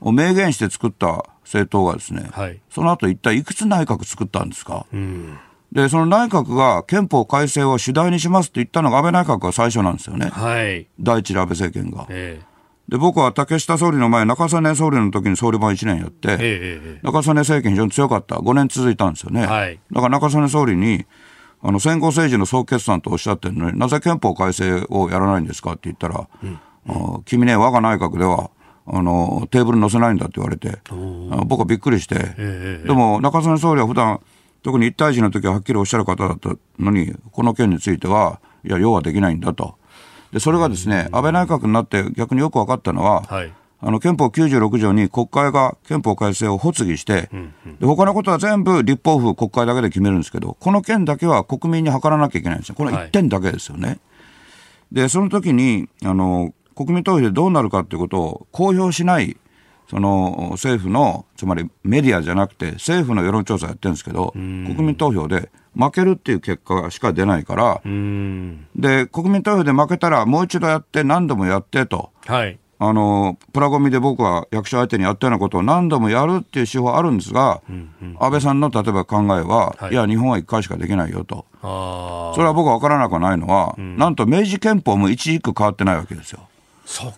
[0.00, 4.86] 明言して作った政党がですね、はい、その後一体いくつ内閣作ったんですか？
[4.92, 5.38] うん
[5.72, 10.28] で、その内閣が憲法改正を主題にしますって言ったのが安倍内閣が最初なんですよね。
[10.28, 10.86] はい。
[10.98, 12.06] 第一次安倍政権が。
[12.08, 18.36] えー、で、僕は竹下総理の前、中曽根総理の時に総理番1年やって、えー、中曽根政権非常に強かった。
[18.36, 19.46] 5年続いたんですよね。
[19.46, 19.78] はい。
[19.92, 21.04] だから中曽根総理に、
[21.60, 26.58] あの、戦後政治の総決算とおっしゃってるのになぜ憲法改正をやらないんですかって言ったら、うん
[27.14, 28.50] うん、君ね、我が内閣では、
[28.86, 30.78] あの、テーブル載せないんだって言われて、
[31.44, 34.20] 僕はびっくりして、えー、でも中曽根総理は普段
[34.68, 39.76] 特に一対一の時ははっきりおっしゃる方だったのに、この件については、いや、要はできないんだと。
[40.30, 52.74] で、それがですね、安倍内閣になって逆によく分かったのは、はい、あの憲法96条に国会が憲法改正を発議して、うんうん、で他のことは全部立法府、国会だけで決めるんですけど、この件だけは国民に諮らなきゃいけないんですよ。
[52.74, 53.88] この1点だけですよね。
[53.88, 53.98] はい、
[54.92, 59.38] で、その時に、あの、国民投票でどうなるかということを公表しない
[59.88, 67.80] その政府の、つまりメディアじゃなくて、政府の世論調査やってるんですけど、国民投票で負けるっていう結果しか出ないから、
[68.76, 72.10] で、国民投票で負けたら、もう一度やって、何度もやってと。
[72.26, 72.58] はい。
[72.80, 86.48] あのプラゴミで僕は役所相手にやったようなことを何度もやるっていう手法あるんですが、うんうん、安倍さんの例えば考えは、はい、いや、日本は1回しかできないよと、それは僕は分からなくはないのは、うん、なんと明治憲法も一軸変わってないわけですよ。
[86.86, 87.12] そ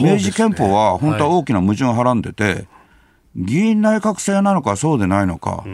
[0.00, 2.68] 明治憲法は本当は大きな矛盾をはらんでて、はい、
[3.36, 5.64] 議員内閣制なのかそうでないのか、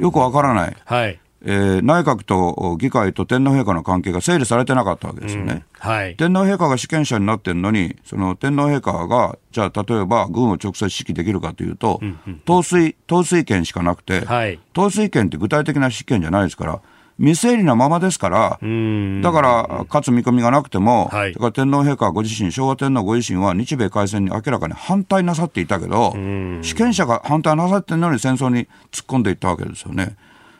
[0.00, 0.76] よくわからない。
[0.84, 1.18] はい。
[1.46, 5.64] えー、内閣と議会と天皇陛下の関係が整理されてなかったわけですよね。
[5.84, 5.90] うん。
[5.90, 16.80] はい、天皇陛下が主権者になってるのに、その天皇陛下が、じゃあ例えば軍を直接指揮できるかというと、うんうん、統帥、統帥権しかなくて、はい、統帥権って具体的な指揮権じゃないですから、
[17.18, 26.12] 未整理なままですから、だから、勝つ見込みがなくても、はい、だから天皇陛下ご自身、昭和天皇ご自身は日米開戦に明らかに反対なさっていたけど、
[26.62, 30.16] 主権者が反対なさってるのに戦争に突っ込んでいったわけですよね。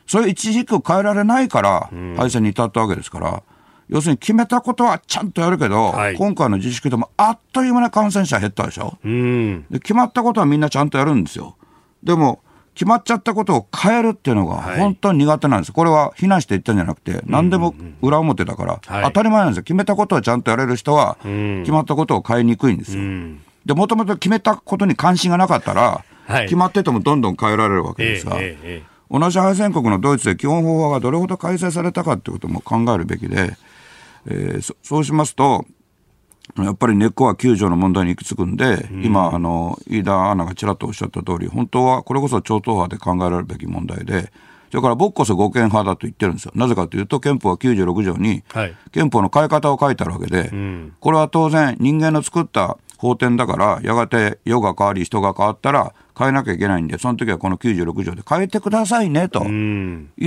[0.06, 3.42] それ一軸変えられないから、敗戦に至ったわけですから、
[3.88, 8.96] 要するに決めたことはちゃんとやるけど、はい、今回の自粛でもあっという間に感染者減ったでしょ。
[9.02, 11.56] で決まったことはみんなちゃんとやるんですよ。
[12.02, 12.40] でも、
[12.74, 15.72] 決まっちゃったことを変えるっていうのが本当に苦手なんです。
[15.72, 19.62] これは非難して言ったんじゃなくて、何でも裏表だから、当たり前なんですよ。
[19.62, 23.02] 決めたことはちゃんとやれる人は、決まったことを変えにくいんですよ。
[23.64, 26.04] で、もともと決めたことに関心がなかったら、
[26.42, 28.38] 決まっててもどんどん変えられるわけですが、
[29.10, 33.56] 同じ敗戦国のドイツで基本法がどれほど改正されたかってことも考えるべきで、
[34.26, 35.66] えー、そうしますと、
[36.58, 44.30] やっぱり根っこは9条の問題に行き着くんで、うん、今、あの、飯田アナがちらっとおっしゃった通り、本当はこれこそ超党派で考えられるべき問題で、
[44.70, 46.52] それから僕こそ護憲派だと言ってるんですよ。
[46.54, 48.42] なぜかというと、憲法は96条に、
[48.92, 59.48] 憲法の変え方を書いてあるわけで、はい、これは当然人間の作った法典だから、やがて世が変わり人が変わったら変えなきゃいけないんで、その時はこの96条で変えてくださいね、とい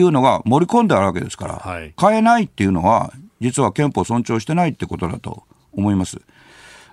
[0.01, 3.11] うのが盛り込んであるわけですから、はい、変えないっていうのは、
[3.41, 5.43] 実は憲法を尊重してないってことだと
[5.78, 6.19] 思います。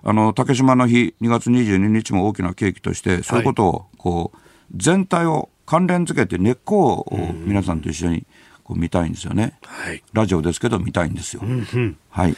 [0.06, 4.38] あの竹島の日2月22日も大きな契機としてそういうことをこう
[4.76, 7.06] 全体を関連づけて根っこを
[7.46, 8.26] 皆さんと一緒に
[8.62, 11.42] こう見たいんですよね、はい、ラジオですけど見たいんですよ。
[11.42, 12.36] うんうん、はい。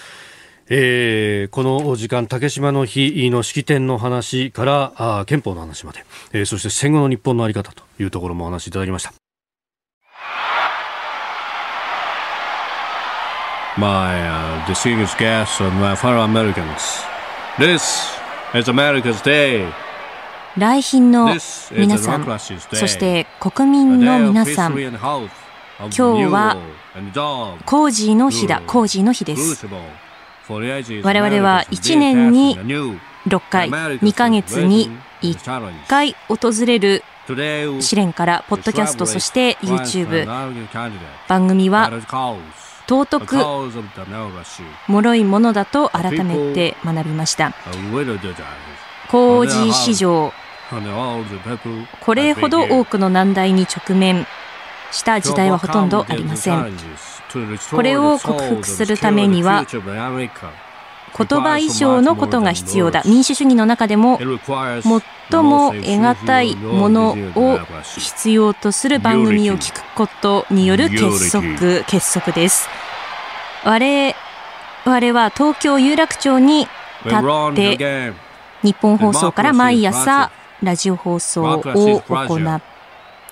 [0.68, 9.25] えー、この時間、竹島の日の式典の話からあ憲法の話まで、えー、そして戦後の日本の在り方というところもお話しいただきました。
[13.78, 17.04] My uh, distinguished guests and my fellow Americans.
[17.58, 18.08] This
[18.54, 19.70] is America's day.
[20.56, 21.36] 来賓の
[21.72, 22.24] 皆さん、
[22.72, 24.98] そして国民の皆さん、今
[25.90, 26.56] 日は
[27.66, 29.66] コージーの日だ、コージーの日です。
[30.48, 32.56] 我々は1年に
[33.26, 34.88] 6回、2ヶ月に
[35.20, 37.04] 1回訪れる
[37.80, 40.24] 試練から、ポッドキャスト、そして YouTube、
[41.28, 41.90] 番組は
[42.89, 43.37] 尊く
[44.89, 47.53] 脆いものだと改めて学びました。
[49.09, 50.32] 工事市場
[52.01, 54.26] これほど多くの難題に直面。
[54.93, 56.72] した時代はほとんどありません。
[57.70, 59.66] これを克服するためには
[61.16, 63.02] 言葉以上のことが必要だ。
[63.06, 67.58] 民主主義の中でも最も得難いものを
[67.96, 72.68] 必要とする番組を聞くことによる結束結束です。
[73.64, 76.68] 我々は東京有楽町に
[77.04, 78.12] 立って
[78.62, 80.30] 日本放送から毎朝
[80.62, 82.62] ラジオ放送を行っ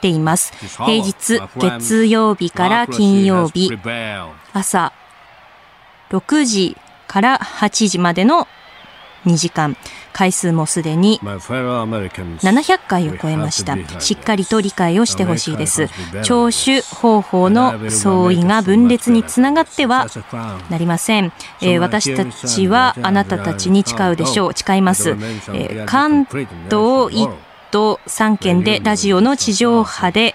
[0.00, 0.52] ています。
[0.84, 3.70] 平日月曜日から金曜日
[4.52, 4.92] 朝
[6.10, 6.76] 6時
[7.14, 8.48] から8時までの
[9.24, 9.76] 2時間。
[10.12, 13.76] 回数もすでに700回を超えました。
[14.00, 15.88] しっかりと理解をしてほしいです。
[16.24, 20.06] 聴取方法の相違が分裂につながっては
[20.70, 24.52] なりません、えー、私たちはあなたたちに誓うでしょう。
[24.52, 27.32] 誓います、えー、関東1
[27.70, 30.34] 都3県でラジオの地上波で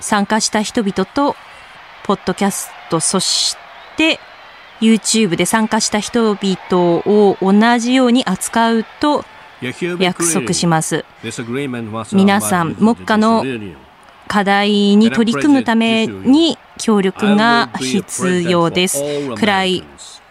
[0.00, 1.36] 参加した人々と
[2.04, 3.56] ポッドキャストそし
[3.96, 4.20] て
[4.80, 9.24] YouTube で参加した人々を同じように扱うと
[9.98, 11.04] 約束します。
[12.12, 13.44] 皆さん、目下の
[14.28, 19.02] 課題に取り組むために協力が必要です。
[19.36, 19.84] 暗い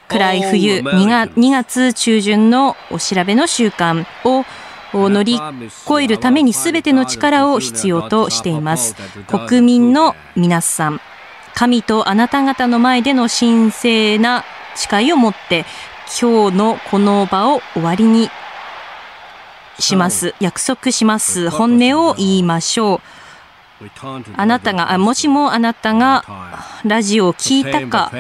[0.07, 4.45] 暗い冬2月 ,2 月中旬のお調べの習慣を
[4.93, 5.39] 乗り
[5.89, 8.95] 越えるために全ての力を必要としています。
[9.27, 11.01] 国民の皆さん、
[11.55, 14.43] 神とあなた方の前での神聖な
[14.75, 15.65] 誓いを持って
[16.21, 18.29] 今日のこの場を終わりに
[19.79, 20.35] します。
[20.39, 21.49] 約束します。
[21.49, 23.01] 本音を言いましょう。
[24.35, 26.23] あなたが、もしもあなたが
[26.83, 28.11] ラジオを聞いたか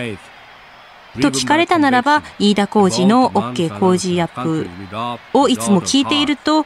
[1.21, 4.67] と聞かれたならば、飯田浩二の OK 工事アップ
[5.33, 6.65] をいつも聞いていると、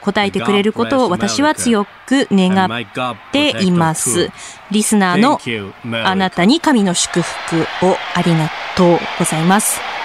[0.00, 4.30] 答えてくれることを私は強く願っています。
[4.70, 5.40] リスナーの
[6.04, 9.97] あなたに神の祝福をありがとうございます。